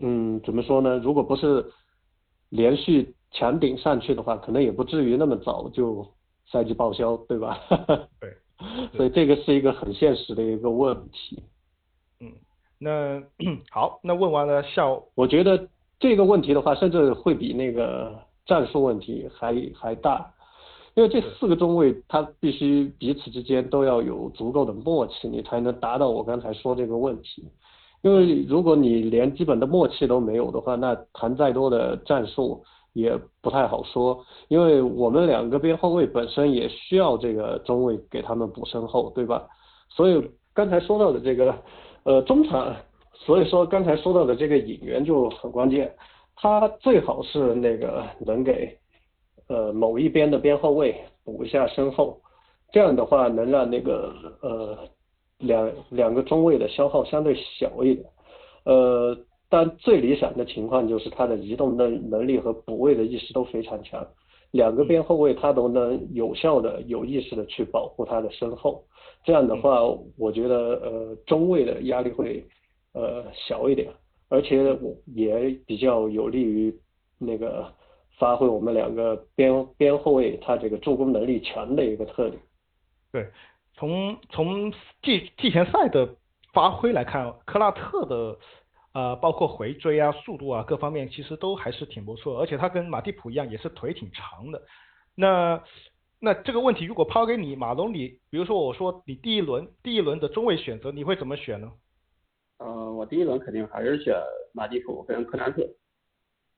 [0.00, 0.98] 嗯，怎么说呢？
[0.98, 1.66] 如果不是
[2.48, 6.06] 连续强顶上去的话，可能也不至于那么早就
[6.50, 7.58] 赛季报销，对吧？
[8.20, 8.32] 对。
[8.96, 11.42] 所以这个是一个很现实的一个问题。
[12.20, 12.32] 嗯，
[12.78, 13.20] 那
[13.70, 20.32] 好，那问完了笑，我觉得这个问题的话，甚至会比那个战术问题还还大。
[20.96, 27.46] 因为这四个中卫，他必须彼此之间都要有足够的默契，你才能达到我刚才说这个问题。
[28.00, 34.24] 因为如果你连基本的默契都没有的话，那谈再多的战术也不太好说。
[34.48, 39.46] 因为我们两个边后卫本身也需要这个中卫给他们补身后，对吧？
[39.90, 41.54] 所以刚才说到的这个，
[42.04, 42.74] 呃，中场，
[43.12, 45.94] 所以说刚才说到的这个引援就很关键，
[46.36, 48.78] 他最好是那个能给。
[49.48, 50.94] 呃，某一边的边后卫
[51.24, 52.20] 补一下身后，
[52.72, 54.78] 这样的话能让那个呃
[55.38, 58.04] 两两个中卫的消耗相对小一点。
[58.64, 59.16] 呃，
[59.48, 64.04] 但最理想的情况就是他的移动能能力和补位的意识都非常强，
[64.50, 68.82] 两个边后卫他都能有效的、有意识的去保护他的身后。
[69.22, 69.80] 这样的话，
[70.18, 72.44] 我觉得呃中卫的压力会
[72.94, 73.88] 呃小一点，
[74.28, 74.76] 而且
[75.14, 76.76] 也比较有利于
[77.16, 77.72] 那个。
[78.18, 82.42] 发挥我们两个边边后卫他这个助攻能力强的一个特点。
[83.12, 83.28] 对，
[83.74, 86.08] 从从季季前赛的
[86.52, 88.38] 发挥来看，克拉特的
[88.94, 94.62] 呃包括回追啊、速度啊各方面其实都还是挺不错，而且他跟马蒂普一样也是腿挺长的。
[95.14, 95.62] 那
[96.18, 101.70] 那这个问题如果抛给你马龙，你比如说我说你第一轮第一轮的中卫选择你会怎么选呢？
[102.58, 104.14] 呃，我第一轮肯定还是选
[104.54, 105.62] 马蒂普跟克拉特。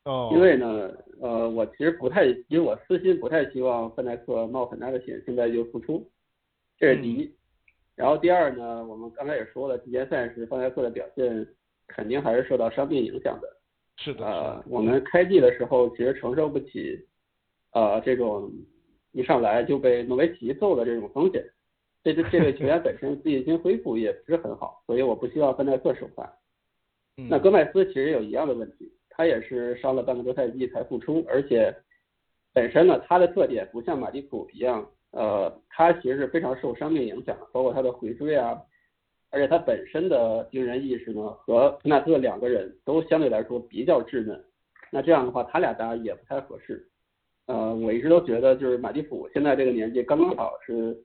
[0.04, 0.90] 哦，因为呢，
[1.20, 6.08] 呃，我其实不太，因为我私心不太希望范戴克冒很大的险现在就复出，
[6.78, 7.30] 这是第一。
[7.94, 11.46] 然后第二呢，我们刚才也说了，季前赛时范戴克的表现
[11.88, 13.48] 肯定还是受到伤病影响的。
[13.96, 14.24] 是的。
[14.24, 17.04] 呃，我们开季的时候其实承受不起，
[17.72, 18.50] 呃，这种
[19.12, 21.44] 一上来就被诺维奇揍的这种风险。
[22.04, 26.32] 这这这位球员本身自信心恢复也不是很好，所以我不希望范戴克首发。
[27.16, 28.92] 那戈麦斯其实有一样的问题。
[29.18, 31.74] 他也是伤了半个多赛季才复出，而且
[32.54, 38.56] 本身呢，他的特点不像马蒂普一样，呃，他其实是非常受伤病影响，包括他的回追啊，
[39.30, 44.40] 而且他本身的惊人意识呢，和科纳特两个人都相对来说比较稚嫩，
[44.92, 46.88] 那这样的话，他俩搭也不太合适。
[47.46, 50.96] 呃，我一直都觉得就是马蒂普现在这个年纪刚刚好是，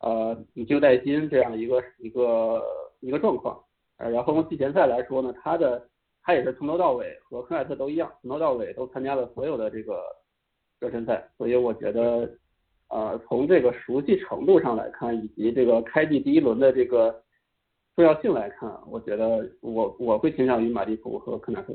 [0.00, 2.62] 呃，以旧带新这样一个一个
[3.00, 3.58] 一个状况，
[3.96, 5.88] 呃，然后从季前赛来说呢，他的。
[6.26, 10.02] 他也是从头到尾和科奈特都一样，从头到尾都参加了所有的这个
[10.80, 12.28] 热身赛，所以我觉得，
[12.88, 17.22] 呃，从这个熟悉程度上来看，以及这个开季第一轮的这个
[17.94, 21.72] 重要性来看，我觉得我我会倾向于马蒂普和科纳特。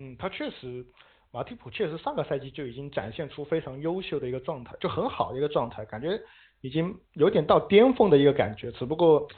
[0.00, 0.84] 嗯，他确实，
[1.32, 6.20] 马蒂普确实上个赛季就已经展现出非常优秀的一个状态，就很好的一个状态，感觉
[6.60, 9.28] 已经有点到巅峰的一个感觉，只不过。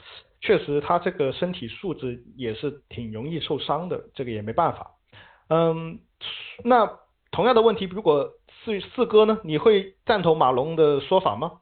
[0.41, 4.95] 确实，他这个身体素质也是挺容易受伤的，这个也没办法。
[5.49, 5.99] 嗯，
[6.63, 6.89] 那
[7.29, 8.31] 同样的问题，如果
[8.63, 11.59] 四四哥呢，你会赞同马龙的说法吗？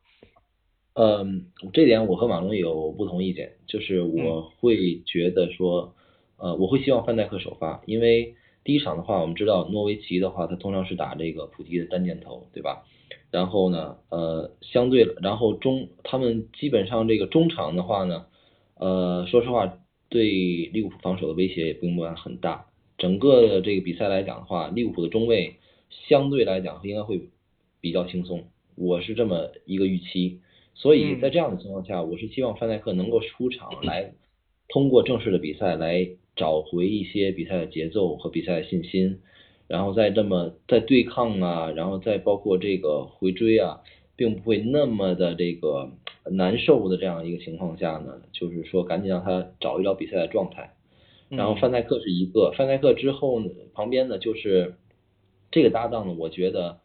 [0.93, 5.95] 嗯，这点我和马龙有不同意见，就是我会觉得说，
[6.37, 12.83] 呃，我会希望范戴克首发，因为第一场的话，我们知道诺维奇的话，他通常是打这个普提的单箭头，对吧？
[13.31, 18.25] 然后呢，呃，相对，然后中他们基本上这个中场的话呢。
[18.79, 20.29] 呃，说实话，对
[20.71, 22.67] 利物浦防守的威胁也并不算很大。
[22.99, 25.55] 整个的这个比赛来讲的话，利物浦的中卫
[26.07, 27.29] 相对来讲应该会
[27.81, 28.43] 比较轻松，
[28.75, 30.41] 我是这么一个预期。
[30.75, 34.13] 所以在这样的情况下，我是希望范戴克能够出场来，
[34.67, 39.21] 通过正式的比赛来找回一些比赛的节奏和比赛的信心，
[39.67, 43.81] 然后再这么再对抗啊，然后再包括这个回追啊，
[44.15, 45.91] 并不会那么的这个
[46.31, 50.73] 难受的这样一个情况下呢，就是说赶紧让他找一找比赛的状态。
[51.29, 54.75] 然后范戴克是一个，范戴克之后呢，旁边呢就是
[55.51, 56.77] 这个搭档呢，我觉得，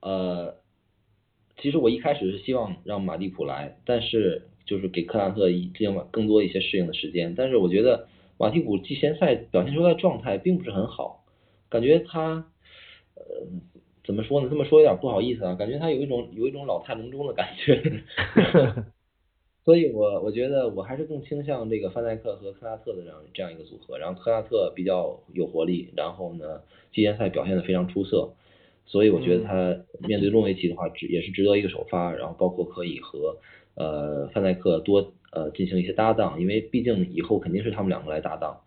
[0.00, 0.56] 呃，
[1.60, 11.23] 其实我一开始是希望让马蒂普来，但是就是给克拉特一另外更多一些适应的时间，但是我觉得马蒂普季前赛表现出来的状态并不是很好，
[11.74, 12.46] 感觉他，
[13.16, 13.24] 呃，
[14.04, 14.48] 怎么说呢？
[14.48, 17.82] 这么说有点不好意思啊，感觉他有一种有一种老态龙钟的感觉。
[19.64, 23.98] 所以，我我觉得我还是更倾向这个范戴克和科纳特的这样这样一个组合。
[23.98, 26.60] 然后科纳特比较有活力，然后呢，
[26.92, 28.34] 季前赛表现的非常出色，
[28.86, 29.74] 所以我觉得他
[30.06, 32.12] 面对诺维奇的话，值也是值得一个首发。
[32.12, 33.38] 然后包括可以和
[33.74, 38.60] 呃范戴克多呃进行一些搭档，因为毕竟以后肯定是他们两个来搭档，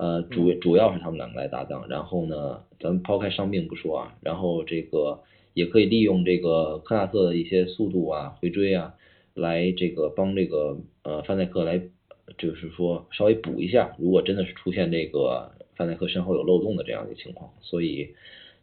[0.00, 1.86] 呃主主要是他们两个来搭档。
[1.88, 5.20] 然后呢，咱们抛开伤病不说啊，然后这个
[5.52, 8.94] 也可以利用这个科纳特的一些速度啊，回追啊。
[9.34, 11.80] 来这个帮这个呃范戴克来，
[12.36, 18.14] 就是说稍微补一下，如果真的是出现这个范戴克身后有漏洞的这样一个情况，所以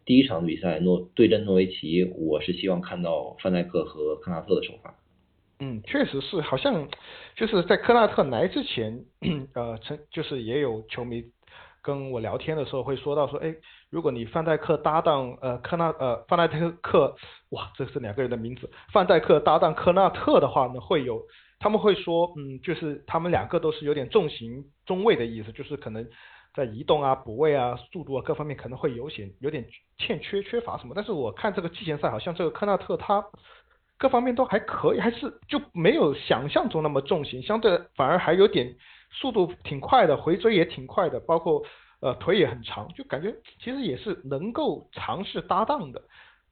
[0.05, 4.93] 第一场比赛诺对阵诺维奇，我是希望看到范戴克和科纳特的首发。
[5.59, 6.87] 嗯，确实是，好像
[7.35, 9.03] 就是在科纳特来之前，
[9.55, 11.23] 呃，曾就是也有球迷
[11.81, 13.55] 跟我聊天的时候会说到说，哎。
[13.89, 16.45] 如果你范戴克搭档呃科纳呃范戴
[16.81, 17.15] 克
[17.51, 21.23] 哇这是两个人的名字范戴克搭档科纳特的话呢会有
[21.57, 26.05] 他们会说嗯就是他们两个都是有点重型中卫的意思就是可能
[26.53, 29.65] 在移动啊补位啊速度啊各方面可能会有些有点
[29.97, 33.23] 欠缺缺乏什么但是我看这个季前赛好像这个科纳特他
[33.97, 38.75] 各方面都还可以还是就没有想象中那么重型相对反而还有点
[39.11, 41.63] 速度挺快的回追也挺快的包括。
[41.99, 45.99] 呃，腿也很长，就感觉其实也是能够尝试搭档的。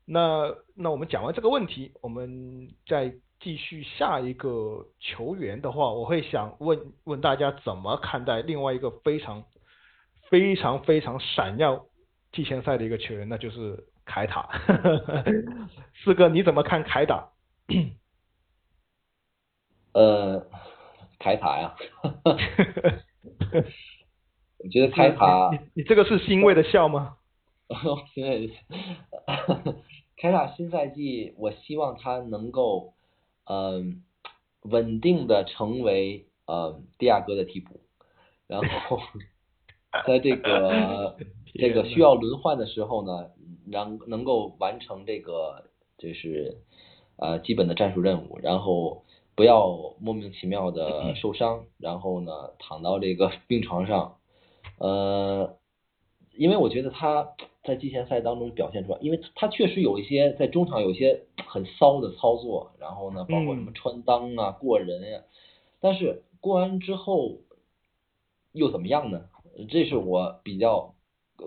[0.04, 9.44] 那那我们讲完这个问题，我们再继续下一个球员的话，我会想问问大家怎么看待另外一个非常
[10.32, 11.86] 非常非常闪耀
[12.32, 14.50] 季前赛的一个球员，那就是凯塔。
[16.04, 17.24] 四哥你怎么看凯塔？
[19.94, 20.46] 呃，
[21.20, 21.76] 凯塔呀。
[24.60, 27.18] 我觉得开塔，你你这个是欣慰的笑吗？
[30.18, 32.94] 开塔新赛季，我希望他能够，
[33.46, 34.04] 嗯，
[34.62, 37.82] 稳定的成为呃蒂亚戈的替补，
[38.48, 39.00] 然后
[40.08, 41.18] 在这个
[41.54, 43.30] 这个需要轮换的时候呢，
[43.68, 46.58] 能能够完成这个就是
[47.18, 49.04] 呃基本的战术任务，然后
[49.36, 54.18] 不要莫名其妙的受伤，然后呢躺到这个 病床上。
[54.78, 55.58] 呃，
[56.36, 57.30] 因为我觉得他
[57.64, 65.22] 在季前赛当中表现出来，因为他确实有一些在中场有一些很骚的操作，然后呢，包括什么穿裆啊、过人呀，
[65.80, 67.38] 但是过完之后
[68.52, 69.26] 又怎么样呢？
[69.70, 70.94] 这是我比较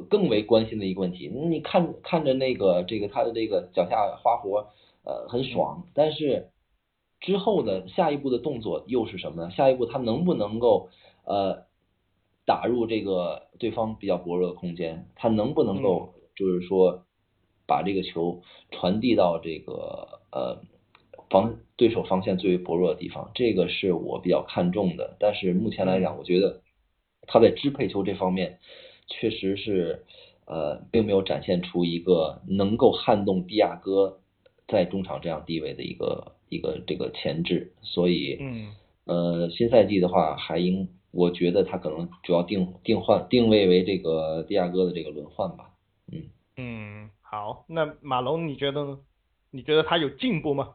[0.08, 1.28] 更为关心的一个问题。
[1.28, 4.70] 你看看着那个这个他的这个脚下花活，
[5.08, 6.50] 呃，很爽，但是
[7.18, 9.50] 之后的下一步的动作又是什么呢？
[9.50, 10.90] 下一步他能不能够
[11.24, 11.66] 呃？
[12.48, 17.04] 打入这个对方比较薄弱的空间，他能不能够就是说
[17.66, 18.40] 把这个球
[18.70, 20.62] 传递到这个呃
[21.28, 23.30] 防对手防线最为薄弱的地方？
[23.34, 25.14] 这个是我比较看重的。
[25.20, 26.62] 但是目前来讲，我觉得
[27.26, 28.60] 他在支配球这方面
[29.08, 30.06] 确实是
[30.46, 34.20] 呃并没有展现出一个能够撼动迪亚戈
[34.68, 37.72] 在中场这样地位的一个一个这个前置。
[37.82, 38.68] 所以，嗯，
[39.06, 40.88] 呃，新赛季的话还应。
[41.10, 45.70] 我觉得他可能主要定定换定位为这个迪亚哥的这个轮换吧，
[46.12, 46.22] 嗯
[46.58, 48.98] 嗯，好，那马龙你觉得呢？
[49.50, 50.74] 你觉得他有进步吗？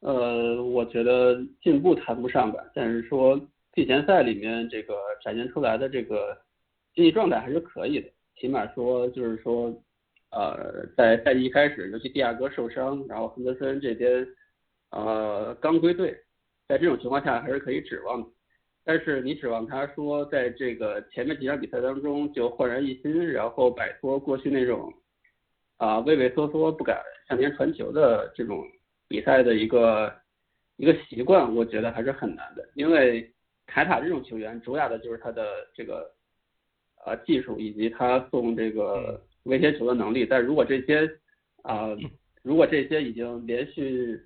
[0.00, 3.38] 呃，我觉得进步谈不上吧，但是说
[3.74, 6.34] 季前赛里面这个展现出来的这个
[6.94, 8.08] 竞技状态还是可以的，
[8.40, 9.70] 起码说就是说，
[10.30, 14.26] 呃，在赛季一开始，尤其蒂亚戈受伤，然后亨德森这边
[14.90, 16.16] 呃刚归队，
[16.68, 18.28] 在这种情况下还是可以指望的。
[18.84, 24.92] 但是你指望他说在这个前面几场比赛当中就焕然一新，然后摆脱过去那种
[25.76, 26.98] 啊畏畏缩缩不敢
[27.28, 28.64] 向前传球的这种
[29.06, 30.12] 比赛的一个
[30.76, 32.66] 一个习惯，我觉得还是很难的。
[32.74, 33.30] 因为
[33.66, 36.10] 凯塔这种球员主打的就是他的这个
[37.04, 41.10] 呃技术以及他送这个威胁球的能力，但如果这些
[41.62, 41.88] 啊
[42.42, 44.20] 如果这些已经连续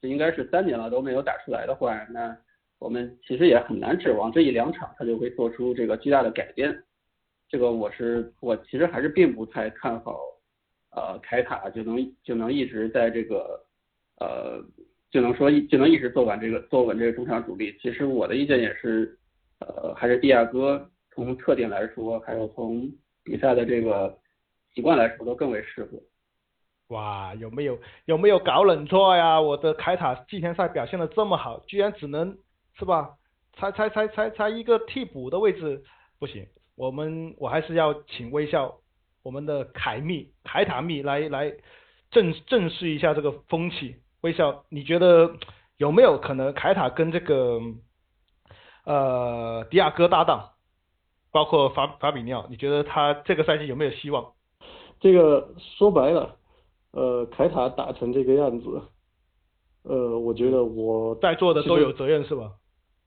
[0.00, 2.36] 这应该是三年了都没有打出来的话，那
[2.78, 6.76] 我们其实也很难指望这一两场他就会做出这个巨大的改变。
[7.48, 10.18] 这个我是我其实还是并不太看好，
[10.90, 13.64] 呃，凯塔就能就能一直在这个
[14.18, 14.62] 呃
[15.10, 17.76] 就能说就能一直做完这个做稳这个中场主力。
[17.80, 19.16] 其实我的意见也是，
[19.60, 22.90] 呃，还是蒂亚戈从特点来说，还有从
[23.22, 24.18] 比赛的这个
[24.76, 25.98] 习惯来说都更为适合。
[26.88, 29.40] 哇，有没有有没有搞冷错呀？
[29.40, 32.36] 我的凯塔季前赛表现的这么好，居然只能
[32.78, 33.16] 是吧？
[33.54, 35.82] 才才才才才一个替补的位置，
[36.20, 36.46] 不行。
[36.76, 38.76] 我们我还是要请微笑，
[39.22, 41.52] 我们的凯密凯塔密来来
[42.10, 43.96] 正正视一下这个风气。
[44.20, 45.34] 微笑，你觉得
[45.78, 47.58] 有没有可能凯塔跟这个
[48.84, 50.50] 呃迪亚哥搭档，
[51.32, 54.35] 包括法法比尼奥，你觉得他这个赛季有没有希望？
[55.00, 56.36] 这个说白了，
[56.92, 58.80] 呃，凯塔打成这个样子，
[59.84, 62.52] 呃，我觉得我在座的都有责任是吧？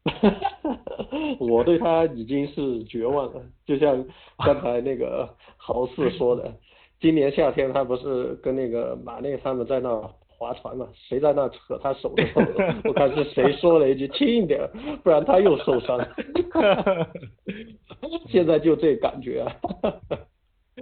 [1.40, 4.06] 我对他已经是绝望了，就像
[4.38, 5.28] 刚才那个
[5.58, 6.54] 豪四说的，
[7.00, 9.90] 今年夏天他不是跟那个马内他们在那
[10.28, 12.44] 划船嘛，谁在那扯他手的时候，
[12.90, 14.68] 我看是谁说了一句轻一点，
[15.04, 16.00] 不然他又受伤。
[18.30, 19.46] 现在就这感觉。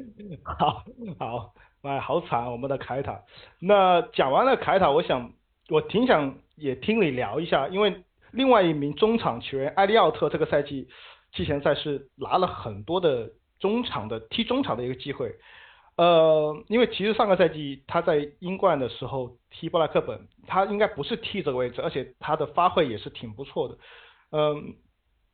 [0.43, 0.83] 好，
[1.19, 3.21] 好，哎，好惨，我们的凯塔。
[3.59, 5.31] 那讲完了凯塔，我想
[5.69, 8.03] 我挺想也听你聊一下，因为。
[8.31, 10.85] 另外一名中场球员埃利奥特这个赛季
[11.31, 15.33] 季前赛是拿了很多的中场的踢中场的一个机会，
[15.95, 23.77] 呃，因为其实上个赛季他在英冠的时候踢布莱克本，他应该不是踢这个位置，而且他的发挥也是挺不错的。
[24.33, 24.75] 嗯，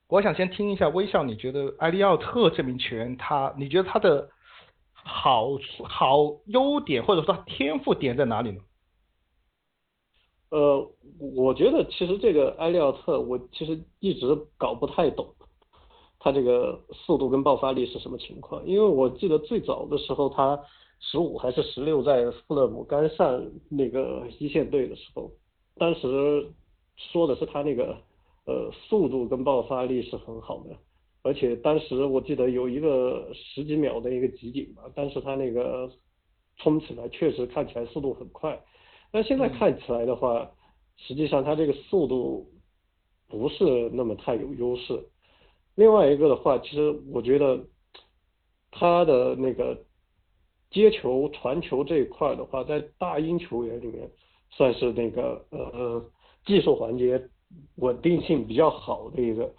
[0.08, 4.30] 我想先听一下微笑，你觉得埃利奥特这名球员他，你觉得他的
[5.04, 5.50] 好
[5.84, 8.62] 好优点或者说天赋点在哪里呢？
[10.50, 10.88] 呃，
[11.36, 15.28] 我觉得其实这个埃利奥特，我其实一直搞不太懂，
[16.20, 18.64] 他这个速度跟爆发力是什么情况？
[18.66, 20.64] 因为我记得最早的时候，他
[21.00, 25.32] 十五还是十六，在富勒姆刚上那个一线队的时候，
[25.76, 26.54] 当时
[26.96, 27.98] 说的是他那个
[28.46, 30.78] 呃速度跟爆发力是很好的，
[31.24, 35.90] 而且当时我记得有一个十几秒的一个集锦吧，但是他那个
[36.58, 38.62] 冲起来确实看起来速度很快。
[39.10, 40.52] 但现在看起来的话，
[40.98, 42.52] 实际上他这个速度
[43.30, 45.02] 不是那么太有优势。
[45.76, 47.58] 另外一个的话，其实我觉得
[48.70, 49.82] 他的那个
[50.72, 54.12] 接球、传球这一块的话，在大英球员里面
[54.50, 56.04] 算是那个呃
[56.46, 57.30] 技术环节
[57.78, 59.54] 稳定性比较好的一个。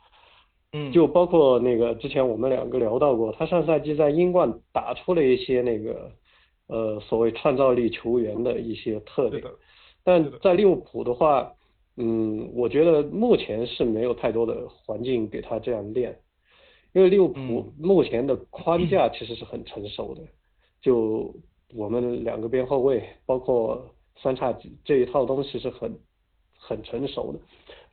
[0.75, 0.93] 嗯。
[0.93, 6.13] 就包括那个之前我们两个聊到过，他上赛季在英冠打出了一些那个。
[6.67, 9.43] 呃，所谓创造力球员的一些特点，
[10.03, 11.53] 但在利物浦的话，
[11.99, 16.19] 嗯，我觉得目前是没有太多的环境给他这样练，
[16.95, 20.23] 因为利物浦目前的框架其实是很成熟的，
[20.81, 21.35] 就
[21.75, 23.87] 我们两个边后卫，包括
[24.23, 25.95] 三叉戟这一套东西是很
[26.57, 27.39] 很成熟的，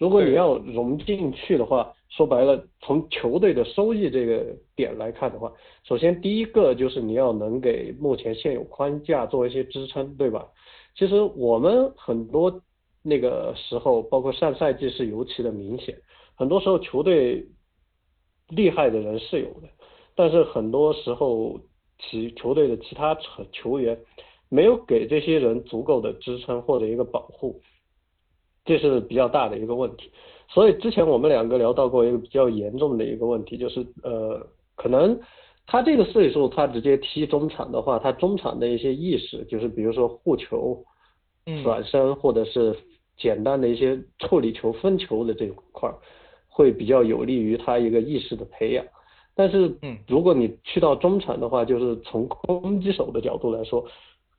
[0.01, 1.93] 如果你要融进去的话。
[2.17, 5.49] 说白了，从球队的收益这个点来看的话，
[5.85, 10.45] 首先第一个就是你要能给目前现有框架做一些支撑，对吧？
[10.93, 12.61] 其实我们很多
[13.01, 15.95] 那个时候，包括上赛季是尤其的明显，
[16.35, 17.47] 很多时候球队
[18.49, 19.69] 厉害的人是有的，
[20.13, 21.57] 但是很多时候
[21.97, 23.97] 其球队的其他球球员
[24.49, 27.61] 没有给这些人足够的支撑或者一个保护，
[28.65, 30.11] 这是比较大的一个问题。
[30.47, 34.45] 所以之前我们两个聊到过一个比较严重的一个问题，就是呃，
[34.75, 35.17] 可能
[35.65, 40.83] 他这个岁数，他直接踢中场的话，他中场的一些意识，就是比如说护球、
[41.63, 42.75] 转身或者是
[43.17, 45.95] 简单的一些处理球、分球的这块儿，
[46.49, 48.85] 会比较有利于他一个意识的培养。
[49.33, 49.73] 但是，
[50.07, 53.85] 如果你去到中场的话，就是从攻击手的角度来说。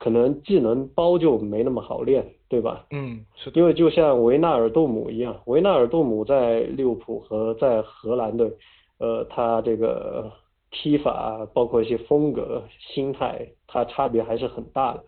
[0.02, 2.84] 可能技能包就没那么好练，对吧？
[2.90, 3.52] 嗯，是。
[3.54, 8.52] 因为就像维纳尔杜姆一样，维纳尔杜姆在利物浦和在荷兰队，
[8.98, 10.28] 呃，他这个
[10.72, 15.04] 踢法包括一些风格、心态，他差别还是很大的。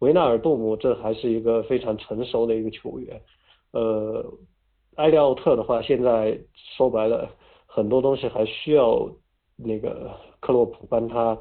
[0.00, 3.22] 维纳尔杜姆这还是一个非常成熟的一个球员，
[3.70, 4.24] 呃，
[4.96, 6.36] 埃利奥特的话，现在
[6.76, 7.30] 说白了，
[7.64, 9.08] 很多东西还需要
[9.56, 11.38] 那个克洛普帮他。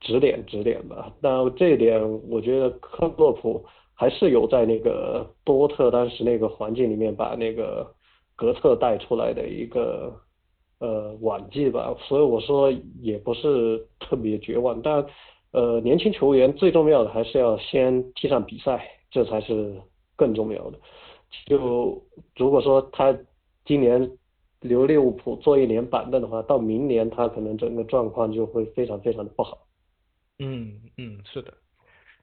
[0.00, 7.86] 指点指点吧，那这一点我觉得克洛普还是有在那个多特当时那个环境里面把那个
[8.36, 10.14] 格策带出来的一个
[10.78, 15.04] 呃晚季吧，所以我说也不是特别绝望，但
[15.50, 19.74] 呃年轻球员最重要的还是要先踢上比赛，这才是
[20.14, 20.78] 更重要的。
[21.46, 22.00] 就
[22.36, 23.14] 如果说他
[23.64, 24.10] 今年
[24.60, 29.58] 留利物浦做一年板凳的话，到明年他可能整个状况就会非常非常的不好。
[30.38, 31.54] 嗯嗯，是的。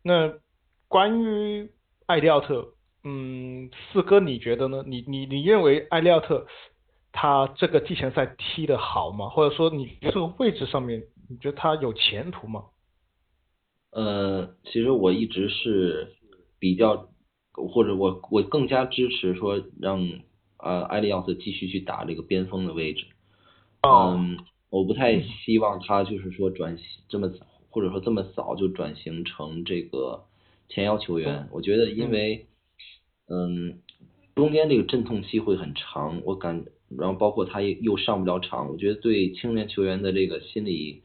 [0.01, 0.34] 那
[0.88, 1.70] 关于
[2.05, 4.84] 艾利奥特，嗯，四哥你觉得呢？
[4.86, 6.47] 你你你认为艾利奥特
[7.11, 9.28] 他这个季前赛踢得好吗？
[9.28, 12.66] 或者说你这个位置上面，你觉得他有前途吗？
[13.91, 16.16] 呃，其实我一直是
[16.59, 17.09] 比较，
[17.51, 20.07] 或者我我更加支持说让
[20.59, 23.05] 呃艾利奥特继续去打这个边锋的位置。
[23.82, 24.38] 嗯，
[24.70, 27.30] 我不太希望他就是说转型这么。
[27.76, 30.23] 或者说这么早就转型成这个
[30.69, 32.45] 前腰球员，我觉得因为
[33.28, 33.80] 嗯
[34.34, 36.63] 中间这个阵痛期会很长，我感
[36.97, 41.01] 然后包括他又上不了场，我觉得对青年球员的这个心理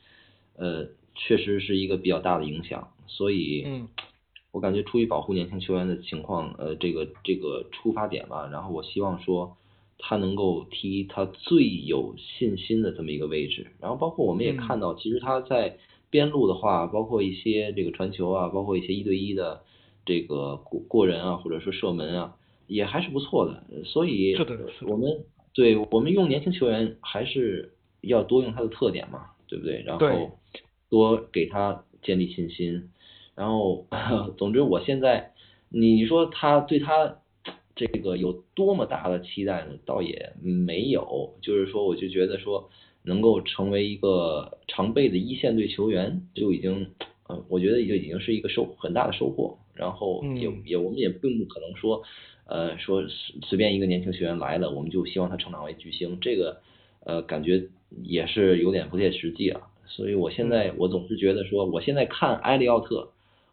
[0.54, 3.88] 呃确实是一个比较大的影响，所以嗯。
[4.52, 9.56] 我感觉出于保护年轻球员的情况呃这个这个出发点吧，然后我希望说
[9.98, 15.76] 他能够踢他最有信心的这么一个位置，然后包括我们也看到其实他在。
[16.11, 19.62] 边路的话，包括一些这个传球啊，包括一些一对一的
[20.04, 22.36] 这个过过人啊，或者说射门啊，
[22.66, 23.62] 也还是不错的。
[23.84, 24.34] 所以，
[24.88, 29.82] 我们对我们用年轻球员还是要多用他的特点嘛，对不对？
[29.86, 30.32] 然后
[30.88, 32.90] 多给他建立信心。
[33.36, 33.86] 然后，
[34.36, 35.32] 总之，我现在
[35.68, 37.18] 你说他对他
[37.76, 39.74] 这个有多么大的期待呢？
[39.86, 42.68] 倒也没有，就是说，我就觉得说。
[43.11, 46.86] 能够成为一个常备的一线队球员，就已经，
[47.26, 49.58] 呃，我觉得就已经是一个收很大的收获。
[49.74, 52.02] 然后也也我们也并不可能说，
[52.46, 53.02] 呃，说
[53.42, 56.61] 随便一个年轻球员来了，我们就希望他成长为巨星，这个
[57.04, 57.64] 呃感觉
[58.04, 59.61] 也是有点不切实际啊。
[59.86, 63.11] 所以我现在我总是觉得说，我现在看埃利奥特。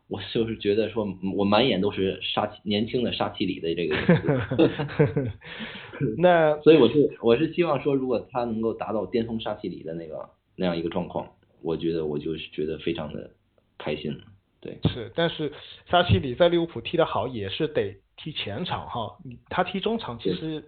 [0.09, 1.05] 我就是觉得说，
[1.35, 3.93] 我满眼都是沙年轻的沙奇里的这个。
[6.17, 11.27] 那 所以我是我是希望说，如果他能够达到巅峰沙奇里的那个那样一个状况，
[11.61, 13.31] 我觉得我就是觉得非常的
[13.77, 14.19] 开心。
[14.59, 14.79] 对。
[14.83, 15.51] 是，但是
[15.89, 19.17] 沙奇里在利物浦踢得好，也是得踢前场哈。
[19.49, 20.63] 他踢中场其实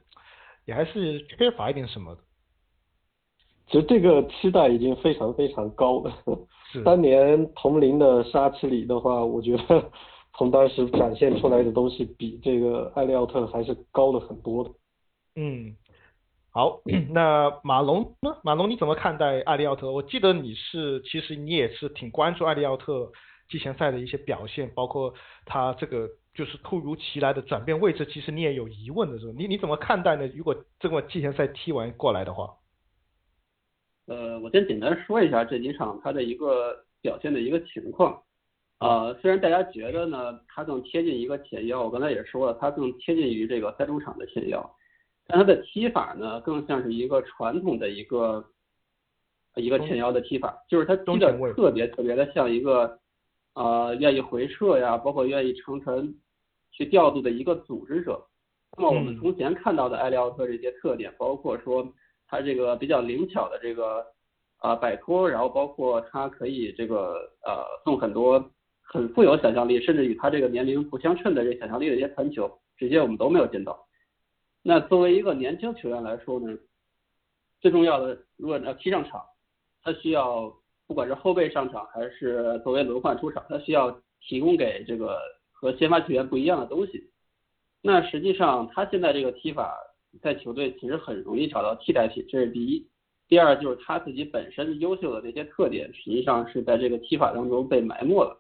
[0.66, 2.22] 也还是缺乏一点什么的。
[3.68, 6.14] 其实这个期待已经非常非常高了。
[6.84, 9.92] 当年同龄的沙奇里的话，我觉得
[10.38, 14.72] 从当时展现出来的东西比这个艾利奥特还是高了很多的。
[15.42, 15.74] 嗯，
[16.52, 16.82] 好，
[17.12, 18.36] 那马龙呢？
[18.44, 19.90] 马龙你怎么看待艾利奥特？
[19.90, 23.10] 我记得你是，其实你也是挺关注艾利奥特
[23.48, 25.14] 季前赛的一些表现，包括
[25.46, 29.34] 他这个就是突如其来的转变位置，其实你也有疑问的是吧？
[29.38, 30.28] 你你怎么看待呢？
[30.36, 32.54] 如果这么季前赛踢完过来的话？
[34.08, 38.22] 呃，我先简单说一下这几场他的一个表现的一个情况。
[38.80, 44.76] 呃，虽然大家觉得呢，他更贴近一个前腰，我刚才也说了，他更贴近于这个三中场的前腰，
[45.30, 48.44] 但他的踢法呢，更像是一个传统的一个
[49.56, 53.00] 一个前腰的踢法，就是他踢的特别特别的像一个
[53.54, 56.14] 呃愿意回撤呀，包括愿意长传
[56.72, 58.20] 去调度的一个组织者。
[58.76, 61.88] 那么我们从前看到的埃利奥特这些特点，包括说。
[62.32, 64.06] 他这个比较灵巧的这个
[64.60, 68.40] 啊摆脱，然后包括他可以这个呃送很多
[68.84, 73.84] 很富有想象力，甚至与他这个年龄不相称的这想象力的一些传球，这些我们都没有见到。
[74.62, 76.58] 那作为一个年轻球员来说呢，
[77.62, 79.24] 最重要的如果要踢上场，
[79.84, 80.54] 他需要
[80.88, 83.92] 不管是后备上场还是作为轮换出场，他需要
[84.22, 85.20] 提供给这个
[85.52, 87.10] 和先发球员不一样的东西。
[87.82, 89.78] 那实际上他现在这个踢法。
[90.24, 92.84] 在球队其实很容易找到替代品，这是第一。
[93.28, 98.36] 第二就是他自己本身优秀的那些特点，实际上是在这个踢法当中被埋没了。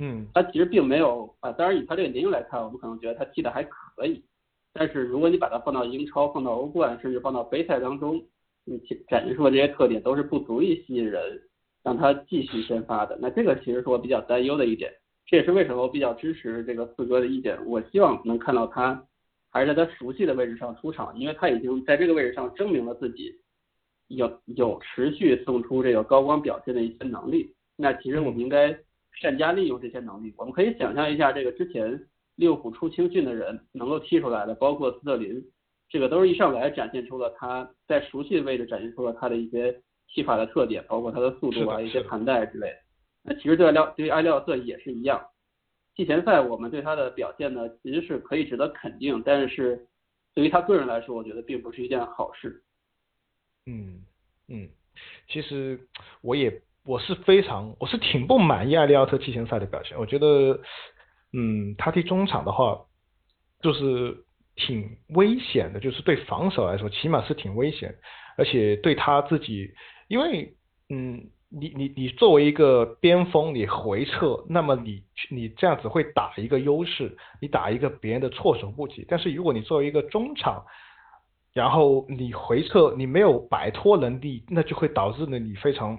[0.00, 1.52] 嗯，他其实并没有啊。
[1.52, 4.20] 当然以他这个年龄来看，我们可能觉得他踢的还可以。
[4.72, 8.22] 但是如果你把它放到英超、放到欧冠，甚至放到杯赛当中，
[8.64, 11.40] 你展现出的这些特点都是不足以吸引人
[11.82, 13.18] 让他继续先发的。
[13.20, 14.92] 那这个其实是我比较担忧的一点。
[15.26, 17.58] 这也是为什么我比较支持这个四哥的意见。
[17.66, 19.04] 我希望能看到他。
[19.50, 23.34] 还是在他熟悉的位置上出场，因为他已经在这个位置上证明了自己
[24.08, 27.50] 有有持续送出这个高光表现的一些能力。
[27.74, 28.78] 那其实我们应该
[29.18, 30.34] 善加利用这些能力。
[30.36, 31.98] 我们可以想象一下，这个之前
[32.38, 35.44] 利物浦出青训的人能够踢出来的，包括斯特林，
[35.88, 42.76] 这个都是一上来展现出了他在熟悉的位置展现出了他的一些踢法的特点，包括他的速度啊，一些盘带之类的。
[43.24, 45.20] 那其实对廖对于埃利奥特也是一样。
[45.96, 49.84] 季前赛我们对他的表现呢，其实是可以值得肯定，但是
[50.32, 52.62] 对于他个人来说，我觉得并不是一件好事。
[53.66, 54.00] 嗯
[54.46, 54.68] 嗯，
[55.28, 55.80] 其实
[56.22, 60.58] 我也我是非常我是挺不满意艾利奥特季前赛的表现，我觉得
[61.32, 62.78] 嗯他踢中场的话
[63.60, 64.24] 就是
[64.56, 67.94] 挺危险的，就是对防守来说起码是挺危险，
[68.36, 69.70] 而且对他自己，
[70.08, 70.54] 因为
[70.90, 71.30] 嗯。
[71.50, 79.02] 你你你作为一个边锋，你回撤，那么你你这样子会打一个优势，你打一个别人的措手不及。
[79.08, 80.62] 但是如果你作为一个中场，
[81.54, 85.98] 然后你回撤，你没有摆脱能力，那就会导致呢你非常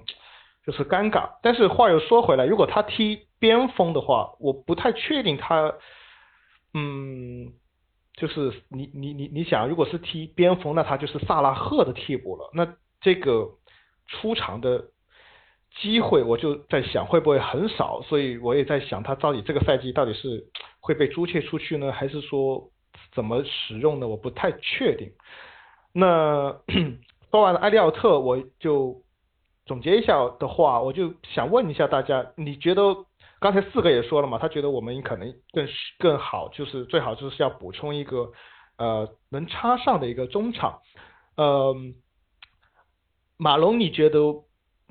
[0.63, 1.27] 就是尴尬。
[1.41, 5.73] 但是话又说回来，如果他踢边锋的话，我不太确定他，
[6.73, 7.53] 嗯，
[8.13, 13.49] 就是你你你你想，如果是踢边锋，那他就是萨拉赫的替补了，那这个
[14.07, 14.85] 出场的。
[15.81, 20.43] 机会我就在想会不会很少，所以我也在想他到底这个赛季到底是
[20.79, 22.71] 会被租借出去呢，还是说
[23.13, 24.07] 怎么使用呢？
[24.07, 25.11] 我不太确定。
[25.93, 26.59] 那
[27.29, 28.99] 说完了埃利奥特，我就
[29.67, 32.81] 总结一下的话，我就想问一下大家，你觉得
[33.39, 34.37] 刚才四个也说了嘛？
[34.37, 35.67] 他觉得我们可能更
[35.97, 38.31] 更好，就是最好就是要补充一个
[38.77, 40.79] 呃能插上的一个中场。
[41.35, 41.75] 呃，
[43.37, 44.19] 马龙，你觉得？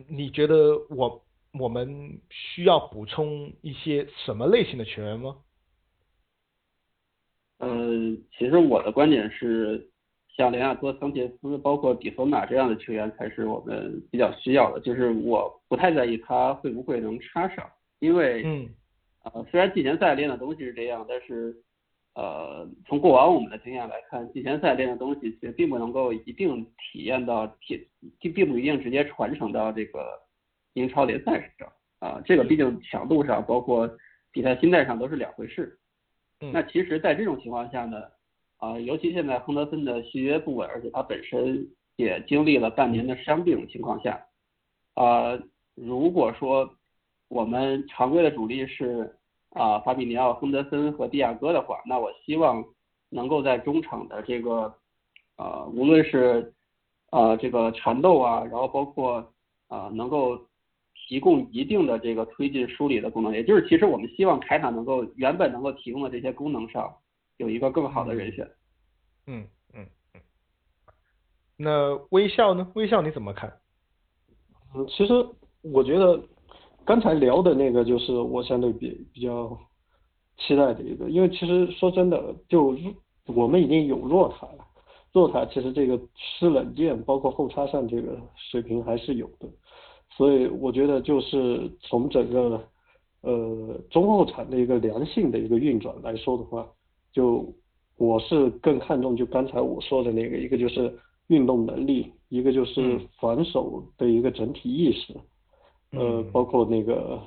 [0.07, 1.25] 你觉得我
[1.59, 5.35] 我们需要补充一些什么类型的球员吗？
[7.59, 9.91] 嗯，其实我的观点是，
[10.37, 14.79] 像连亚多、桑切斯，包括比索马这样的球员才是我们比较需要的。
[14.79, 17.69] 就是我不太在意他会不会能插上，
[18.01, 18.69] 因为，嗯，
[19.25, 21.57] 呃，虽然季前赛练的东西是这样，但是，
[22.15, 27.89] 呃，从过往我们的经验来看，季前赛练的东西其实并不能够一定体验到体。
[28.21, 30.23] 并并不一定直接传承到这个
[30.75, 31.69] 英超联赛上
[31.99, 33.91] 啊，这个毕竟强度上，包括
[34.31, 35.77] 比赛心态上都是两回事。
[36.39, 38.05] 那其实，在这种情况下呢，
[38.59, 44.25] 啊，尤其现在亨德森的续约不稳，而且他本身也经历了半年的伤病情况下，
[44.95, 45.37] 啊，
[45.75, 46.73] 如果说
[47.29, 49.15] 我们常规的主力是
[49.51, 52.65] 啊法比尼奥、亨德森和蒂亚戈的话，那我希望
[53.11, 54.75] 能够在中场的这个
[55.37, 56.53] 啊，无论是
[57.11, 59.33] 啊，这个缠斗啊，然后包括
[59.69, 60.39] 啊，能够
[60.95, 66.95] 提供一定的这个推进梳理的功能，也就是其实我们希望凯塔能够原本能够提供的这些功能上
[67.37, 68.51] 有一个更好的人选。
[69.27, 70.21] 嗯嗯嗯。
[71.57, 72.71] 那微笑呢？
[72.75, 73.51] 微笑你怎么看？
[74.75, 75.15] 嗯，其实
[75.63, 76.23] 我觉得
[76.89, 79.55] 刚才聊的那个就是我相对比比较
[80.39, 82.75] 期待的一个，因为其实说真的，就
[83.27, 84.65] 我们已经有弱塔了。
[85.13, 89.47] 弱塔其实这个吃冷箭，包括后插上这个水平还是有的，
[90.17, 92.59] 所以我觉得就是从整个
[93.21, 96.67] 呃中后场的一个良性的一个运转来说的话，
[97.13, 97.55] 就
[97.99, 100.91] 我是更看重就刚才我说的那个，一个就是
[101.27, 105.15] 运动能力，一个就是防守的一个整体意识，
[105.93, 107.21] 呃，包括那个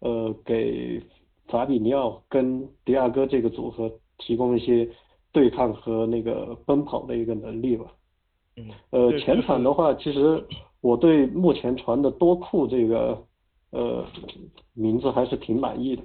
[0.00, 1.02] 呃给
[1.48, 4.88] 法比尼奥跟迪亚哥这个组合提供一些。
[5.34, 7.92] 对抗和那个奔跑的一个能力吧。
[8.54, 8.70] 嗯。
[8.90, 10.46] 呃，前场的话，其实
[10.80, 13.26] 我对目前传的多库这个
[13.70, 14.06] 呃
[14.74, 16.02] 名字还是挺满意的。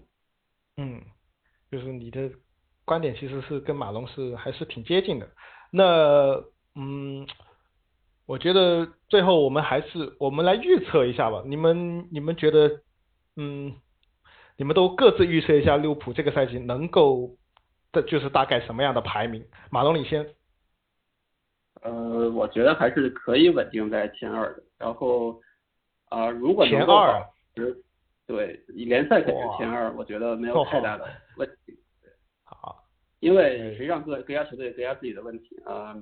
[0.78, 1.00] 嗯，
[1.72, 2.28] 就是你的
[2.86, 5.30] 观点其实是跟马龙是还是挺接近的。
[5.72, 7.28] 那嗯，
[8.30, 11.42] 我觉得最后我们还是我们来预测一下吧。
[11.48, 12.70] 你们你们觉得
[13.38, 13.74] 嗯，
[14.56, 17.36] 你们都各自预测一下利物浦这个赛季能够。
[17.92, 19.44] 的就是大概什么样的排名？
[19.72, 20.24] 马龙领先。
[21.82, 24.62] 呃，我觉得还是可以稳定在前二的。
[24.78, 25.42] 然后
[26.10, 27.26] 啊，如果前二，
[28.28, 31.80] 对，联赛肯定前二，我觉得没有太大的问题。
[32.44, 32.84] 好，
[33.22, 35.96] 因为实际上各各家球队各家自己的问题啊，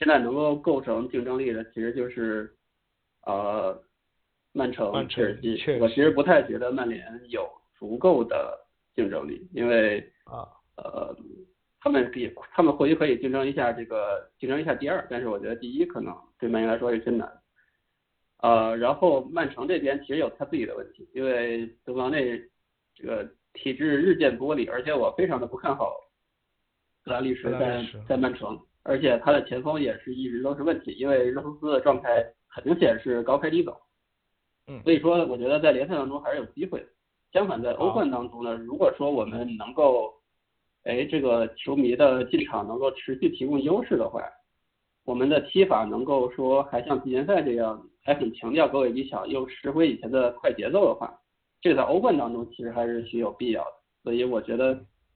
[0.00, 2.52] 现在能够构成竞争力的其实就是
[3.26, 3.80] 呃
[4.52, 5.78] 曼城、切尔西。
[5.78, 7.46] 我其实不太觉得曼联有
[7.78, 8.58] 足够的
[8.96, 10.48] 竞争力，因为啊。
[10.76, 11.14] 呃，
[11.78, 17.30] 他们可以，他们或许可以竞争一下这个，竞争一下第二，但是我觉得第一可能对曼联来说是真难。
[18.38, 22.40] 呃，然后曼城这边其实有他自己的问题，因为德布劳内
[22.94, 25.94] 这个体质日渐剥离，而且我非常的不看好
[27.04, 33.76] 格拉利什在在曼城，而且他的前锋也是一直都是问题，因为热苏斯的状态很明显是高开低走。
[34.66, 36.86] 嗯，所以说我觉得在联赛当中还是有机会的。
[37.32, 40.12] 相反，在欧冠当中呢，如果说我们能够
[40.84, 44.22] 哎，这个球迷的进场能够持续提供优势的话，
[45.04, 51.12] 我们的踢法能够说还像季前赛这样，还很强调高位逼抢，又拾回以前的快节奏的话，
[51.60, 53.72] 这个在欧冠当中其实还是需有必要的。
[54.02, 54.74] 所以我觉得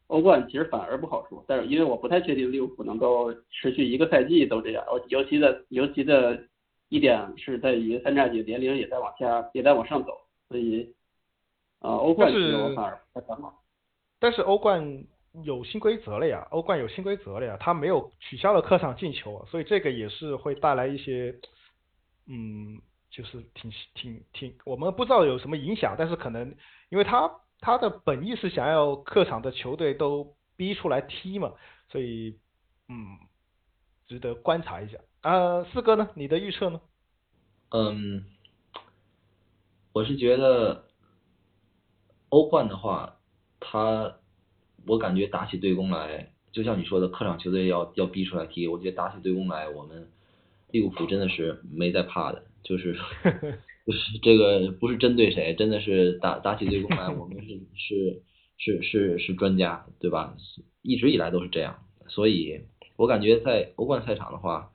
[0.09, 1.45] 欧冠其实反而不好说。
[1.49, 6.47] 但是因为我不太确定利物浦能够持续一个赛季都这样，尤其的尤其的
[6.89, 10.13] 一点是在于三叉戟年龄也在往下也在往上走，
[10.49, 10.95] 所以
[11.81, 13.63] 啊欧冠其实我反而不太看好。
[14.19, 15.05] 但是欧冠
[15.45, 21.35] 有新规则了呀，欧冠有新规则了呀，他没有取消了客场进球，所以这个也是会带来一些
[22.27, 22.81] 嗯。
[23.11, 26.53] 就是挺挺挺，我们不知道有什么影响，但是可能
[26.89, 27.31] 因为他
[27.61, 31.53] 他的本意是想要客场的球队都逼出来踢嘛，
[31.89, 32.39] 所以
[32.89, 33.19] 嗯，
[34.07, 34.99] 值得观察一下。
[35.23, 36.11] 啊，四哥呢？
[36.15, 36.81] 你的预测呢？
[37.71, 38.25] 嗯，
[39.93, 40.85] 我是觉得
[42.29, 43.17] 欧冠的话，
[43.61, 44.17] 他
[44.87, 50.09] 我感觉打起对攻来，就像你说的，客场球队要要逼出来踢，我觉得打起对攻来，我们
[50.71, 52.45] 利物浦真的是没在怕的。
[52.63, 52.99] 就是不
[53.85, 58.23] 不是这个不是针对谁，真的是打打起对攻来，我们是是
[58.59, 60.37] 是是是专家，对吧？
[60.83, 62.63] 一直以来都是这样，所以
[62.97, 64.71] 我感觉在欧冠赛场的话，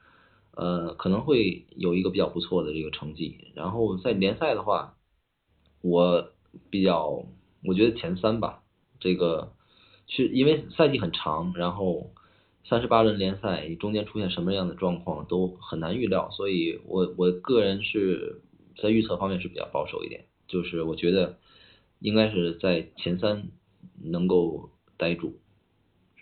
[0.55, 3.51] 呃，可能会有一个比较不错的这个成绩。
[3.55, 4.95] 然后在联赛的话，
[5.81, 6.31] 我
[6.69, 7.25] 比较
[7.65, 8.61] 我觉得前三吧，
[8.99, 9.53] 这个
[10.07, 12.11] 是因为赛季很长，然后。
[12.65, 18.41] 三十八轮联赛中间出现什么样的状况都很难预料，所以我我个人是
[18.77, 21.37] 在预测方面是比较保守一点，就是我觉得
[21.99, 23.49] 应该是在前三
[24.01, 25.33] 能够待住。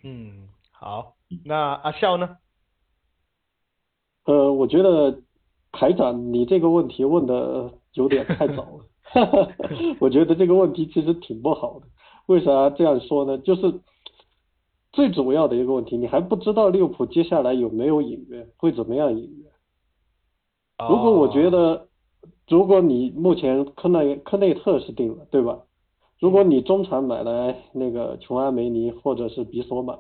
[0.04, 2.38] 嗯，好，那阿笑呢？
[4.26, 5.22] 呃，我觉得
[5.72, 9.54] 台长，你这个问题问的有点太早了，
[10.00, 11.88] 我觉得这个问题其实挺不好的。
[12.28, 13.38] 为啥这样说呢？
[13.40, 13.82] 就是。
[14.94, 19.52] 最主要的一个问题，你还不知道利物浦接下来有没有引援，会怎么样引援？
[20.90, 21.88] 如果我觉得，
[22.50, 25.60] 如果你目前科内科内特是定了，对吧？
[26.20, 29.96] 如果你中场买来那个琼安梅尼或者是比索马，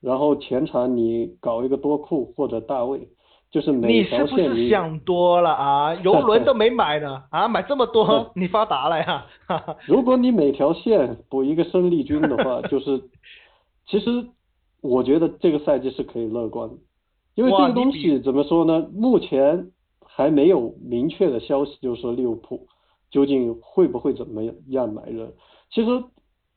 [0.00, 3.08] 然后前场你搞一个多库或者大卫，
[3.50, 5.94] 就是每条线你是不是想多了啊？
[6.04, 9.26] 游轮都没买呢啊，买这么多， 你发达了呀？
[9.88, 13.02] 如果你每条线补一个生力军的话，就是。
[13.86, 14.24] 其实
[14.82, 16.76] 我觉得这个赛季是可以乐观的，
[17.34, 18.86] 因为这个东西怎么说呢？
[18.94, 19.66] 目前
[20.20, 22.66] 还没有明确的消息，就是说利物浦
[23.10, 25.32] 究竟会不会怎么样买人。
[25.70, 26.04] 其实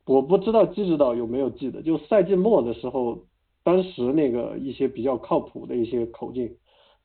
[0.05, 3.19] 我不知道季指导有没有记得，就赛季末的时候，
[3.63, 6.53] 当时那个一些比较靠谱的一些口径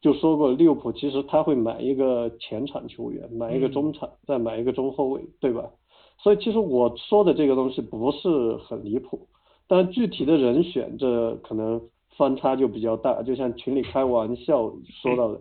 [0.01, 5.71] 就说过，利物浦其实他会买一个前场球员，买一个中场，再买一个中后卫，对吧？
[6.21, 9.29] 所以其实我说的这个东西不是很离谱。
[9.69, 11.81] 但具体的人选，这可能
[12.17, 13.23] 翻差就比较大。
[13.23, 15.41] 就像群里开玩笑说到的，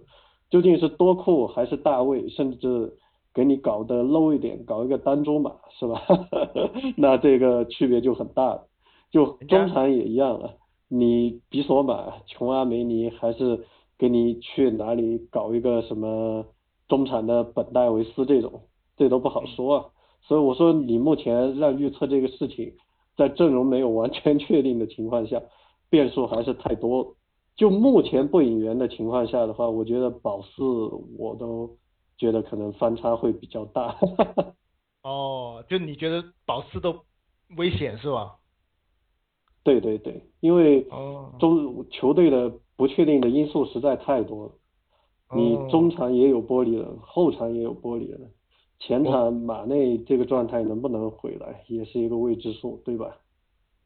[0.49, 2.93] 究竟是多库还是大卫，甚至
[3.33, 6.01] 给你搞得 low 一点，搞一个单中马，是吧？
[6.97, 8.67] 那这个区别就很大了。
[9.11, 10.55] 就中场也一样了，
[10.87, 13.65] 你比索马、琼阿梅尼，还是
[13.97, 16.45] 给你去哪里搞一个什么
[16.87, 18.61] 中场的本戴维斯这种，
[18.97, 19.85] 这都不好说啊。
[20.21, 22.73] 所以我说，你目前让预测这个事情。
[23.17, 25.41] 在阵容没有完全 确定的情况下，
[25.89, 27.15] 变数还是太多。
[27.57, 30.63] 就目前不引援的情况下的话，我觉得保四
[31.17, 31.75] 我都
[32.17, 33.97] 觉得可能翻差会比较大。
[35.03, 36.95] 哦，就你觉得保四都
[37.57, 38.35] 危险是吧？
[39.63, 40.87] 对对对，因为
[41.39, 44.51] 中球队的不确定的因素实在太多了。
[45.35, 48.31] 你中场也有玻璃人，后场也有玻璃人。
[48.79, 53.17] 前场马内这个状态能不能回来，也是一个未知数，对吧？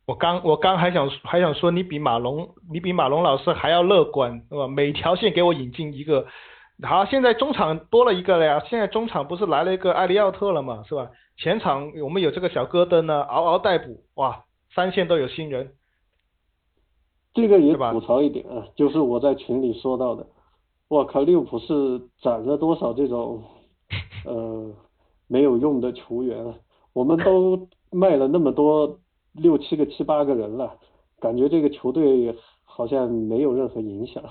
[0.06, 4.68] 我刚我刚还想还想说，你比马龙，你比马龙老师还要乐观，是吧？
[4.68, 6.26] 每条线给我引进一个。
[6.84, 11.10] 好，现在中场多了一个了呀，现在中场不是来了一个埃利奥特了嘛，是吧？
[11.38, 14.44] 前场我们有这个小戈登呢，嗷嗷待哺，哇，
[14.74, 15.72] 三线都有新人。
[17.34, 20.26] 这个也吐槽一点啊，就是我在群里说到的，
[20.90, 23.44] 我靠，利物浦是攒了多少这种。
[24.24, 24.72] 呃，
[25.28, 26.54] 没有用的球员啊，
[26.94, 29.00] 我们都卖了那么多
[29.34, 30.78] 六七个七八个人了，
[31.20, 34.24] 感觉这个球队好像没有任何影响。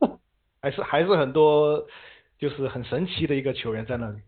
[0.60, 1.84] 还是还是很多，
[2.38, 4.18] 就是很神奇的一个球员在那里。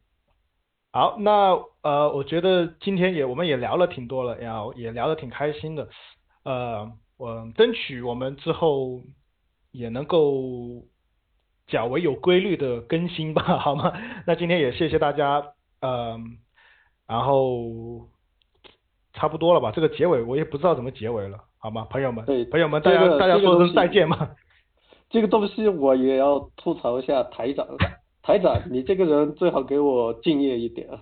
[0.93, 5.89] 好，那呃，我觉得今天也我们也聊了挺多了，然后也聊得挺开心的。
[6.45, 9.03] 呃，我争取我们之后
[9.73, 10.85] 也能够。
[11.67, 13.91] 较为有规律的更新吧，好吗？
[14.29, 16.37] 那今天也谢谢大家，嗯，
[17.07, 18.07] 然后
[19.15, 19.71] 差不多了吧？
[19.71, 21.87] 这个结尾我也不知道怎么结尾了，好吗？
[21.89, 24.37] 朋友们，对，朋友们，大家大家说声再见嘛。
[25.09, 27.67] 这个东西我也要吐槽一下台长，
[28.23, 31.01] 台长，你这个人最好给我敬业一点啊。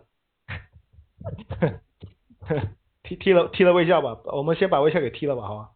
[3.03, 5.69] 踢踢了踢了微笑吧，我们先把微笑给踢了吧，好吗？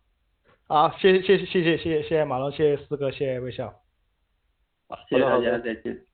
[0.68, 3.72] 好，谢谢谢谢谢谢谢谢谢马龙，谢谢四哥，谢谢微笑。
[4.88, 6.04] 好，谢谢大家，再见。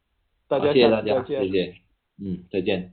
[0.47, 1.45] 大家谢谢大家，再见。
[1.45, 1.75] 谢谢，
[2.23, 2.93] 嗯，再见。